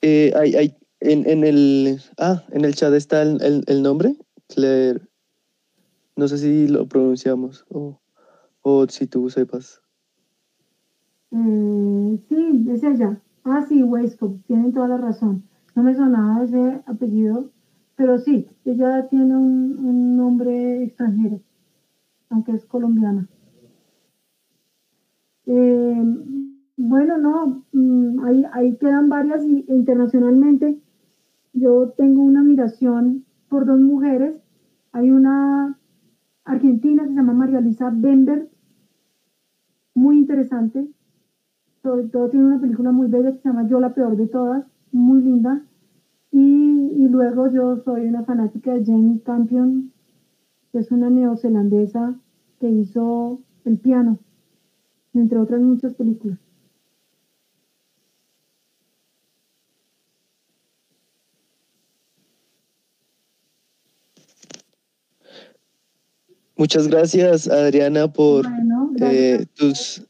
Eh, 0.00 0.32
hay, 0.36 0.54
hay, 0.54 0.76
en, 1.00 1.28
en, 1.28 1.44
el. 1.44 2.00
Ah, 2.18 2.44
en 2.52 2.64
el 2.64 2.74
chat 2.74 2.92
está 2.94 3.22
el, 3.22 3.42
el, 3.42 3.64
el 3.66 3.82
nombre, 3.82 4.16
Claire. 4.48 5.00
No 6.16 6.26
sé 6.26 6.38
si 6.38 6.68
lo 6.68 6.88
pronunciamos 6.88 7.64
o, 7.70 8.00
o 8.62 8.86
si 8.88 9.06
tú 9.06 9.30
sepas. 9.30 9.80
Eh, 11.30 12.18
sí, 12.28 12.66
es 12.70 12.82
ella. 12.82 13.20
Ah, 13.44 13.64
sí, 13.68 13.82
Weisco, 13.82 14.36
tienen 14.46 14.72
toda 14.72 14.88
la 14.88 14.96
razón. 14.96 15.44
No 15.74 15.82
me 15.82 15.94
sonaba 15.94 16.44
ese 16.44 16.82
apellido, 16.86 17.50
pero 17.94 18.18
sí, 18.18 18.48
ella 18.64 19.08
tiene 19.08 19.36
un, 19.36 19.78
un 19.78 20.16
nombre 20.16 20.82
extranjero, 20.82 21.40
aunque 22.30 22.52
es 22.52 22.64
colombiana. 22.64 23.28
Eh, 25.46 26.02
bueno, 26.76 27.16
no, 27.18 27.64
mm, 27.72 28.24
ahí, 28.24 28.44
ahí 28.52 28.76
quedan 28.76 29.08
varias 29.08 29.44
y 29.44 29.64
internacionalmente 29.68 30.78
yo 31.52 31.90
tengo 31.96 32.22
una 32.22 32.40
admiración 32.40 33.24
por 33.48 33.66
dos 33.66 33.80
mujeres. 33.80 34.34
Hay 34.92 35.10
una 35.10 35.78
argentina 36.44 37.06
se 37.06 37.14
llama 37.14 37.32
María 37.32 37.60
Luisa 37.60 37.90
Bender, 37.94 38.48
muy 39.94 40.18
interesante, 40.18 40.88
sobre 41.82 42.08
todo 42.08 42.30
tiene 42.30 42.46
una 42.46 42.60
película 42.60 42.92
muy 42.92 43.08
bella 43.08 43.32
que 43.32 43.38
se 43.38 43.48
llama 43.48 43.68
Yo 43.68 43.80
la 43.80 43.94
peor 43.94 44.16
de 44.16 44.26
todas, 44.26 44.64
muy 44.92 45.22
linda. 45.22 45.64
Y, 46.30 46.92
y 46.96 47.08
luego 47.08 47.50
yo 47.50 47.76
soy 47.78 48.06
una 48.06 48.22
fanática 48.24 48.74
de 48.74 48.84
Jane 48.84 49.20
Campion, 49.24 49.92
que 50.72 50.78
es 50.78 50.90
una 50.90 51.10
neozelandesa 51.10 52.16
que 52.60 52.70
hizo 52.70 53.40
El 53.64 53.78
piano, 53.78 54.18
entre 55.14 55.38
otras 55.38 55.60
muchas 55.60 55.94
películas. 55.94 56.47
Muchas 66.58 66.88
gracias, 66.88 67.46
Adriana, 67.46 68.12
por 68.12 68.42
Bueno, 68.42 68.90
gracias. 68.92 69.40
eh, 69.40 69.46
tus 69.54 70.02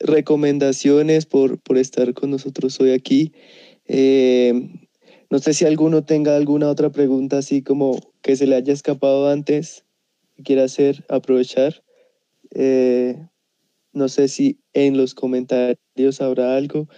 recomendaciones, 0.00 1.26
por, 1.26 1.60
por 1.60 1.78
estar 1.78 2.12
con 2.12 2.32
nosotros 2.32 2.80
hoy 2.80 2.90
aquí. 2.90 3.32
Eh, 3.86 4.68
no 5.30 5.38
sé 5.38 5.54
si 5.54 5.64
alguno 5.64 6.02
tenga 6.04 6.34
alguna 6.34 6.68
otra 6.68 6.90
pregunta 6.90 7.38
así 7.38 7.62
como 7.62 8.00
que 8.20 8.34
se 8.34 8.48
le 8.48 8.56
haya 8.56 8.72
escapado 8.72 9.30
antes, 9.30 9.84
que 10.34 10.42
quiera 10.42 10.64
hacer, 10.64 11.04
aprovechar. 11.08 11.84
Eh, 12.50 13.16
no 13.92 14.08
sé 14.08 14.26
si 14.26 14.58
en 14.72 14.96
los 14.96 15.14
comentarios 15.14 16.20
habrá 16.20 16.56
algo. 16.56 16.88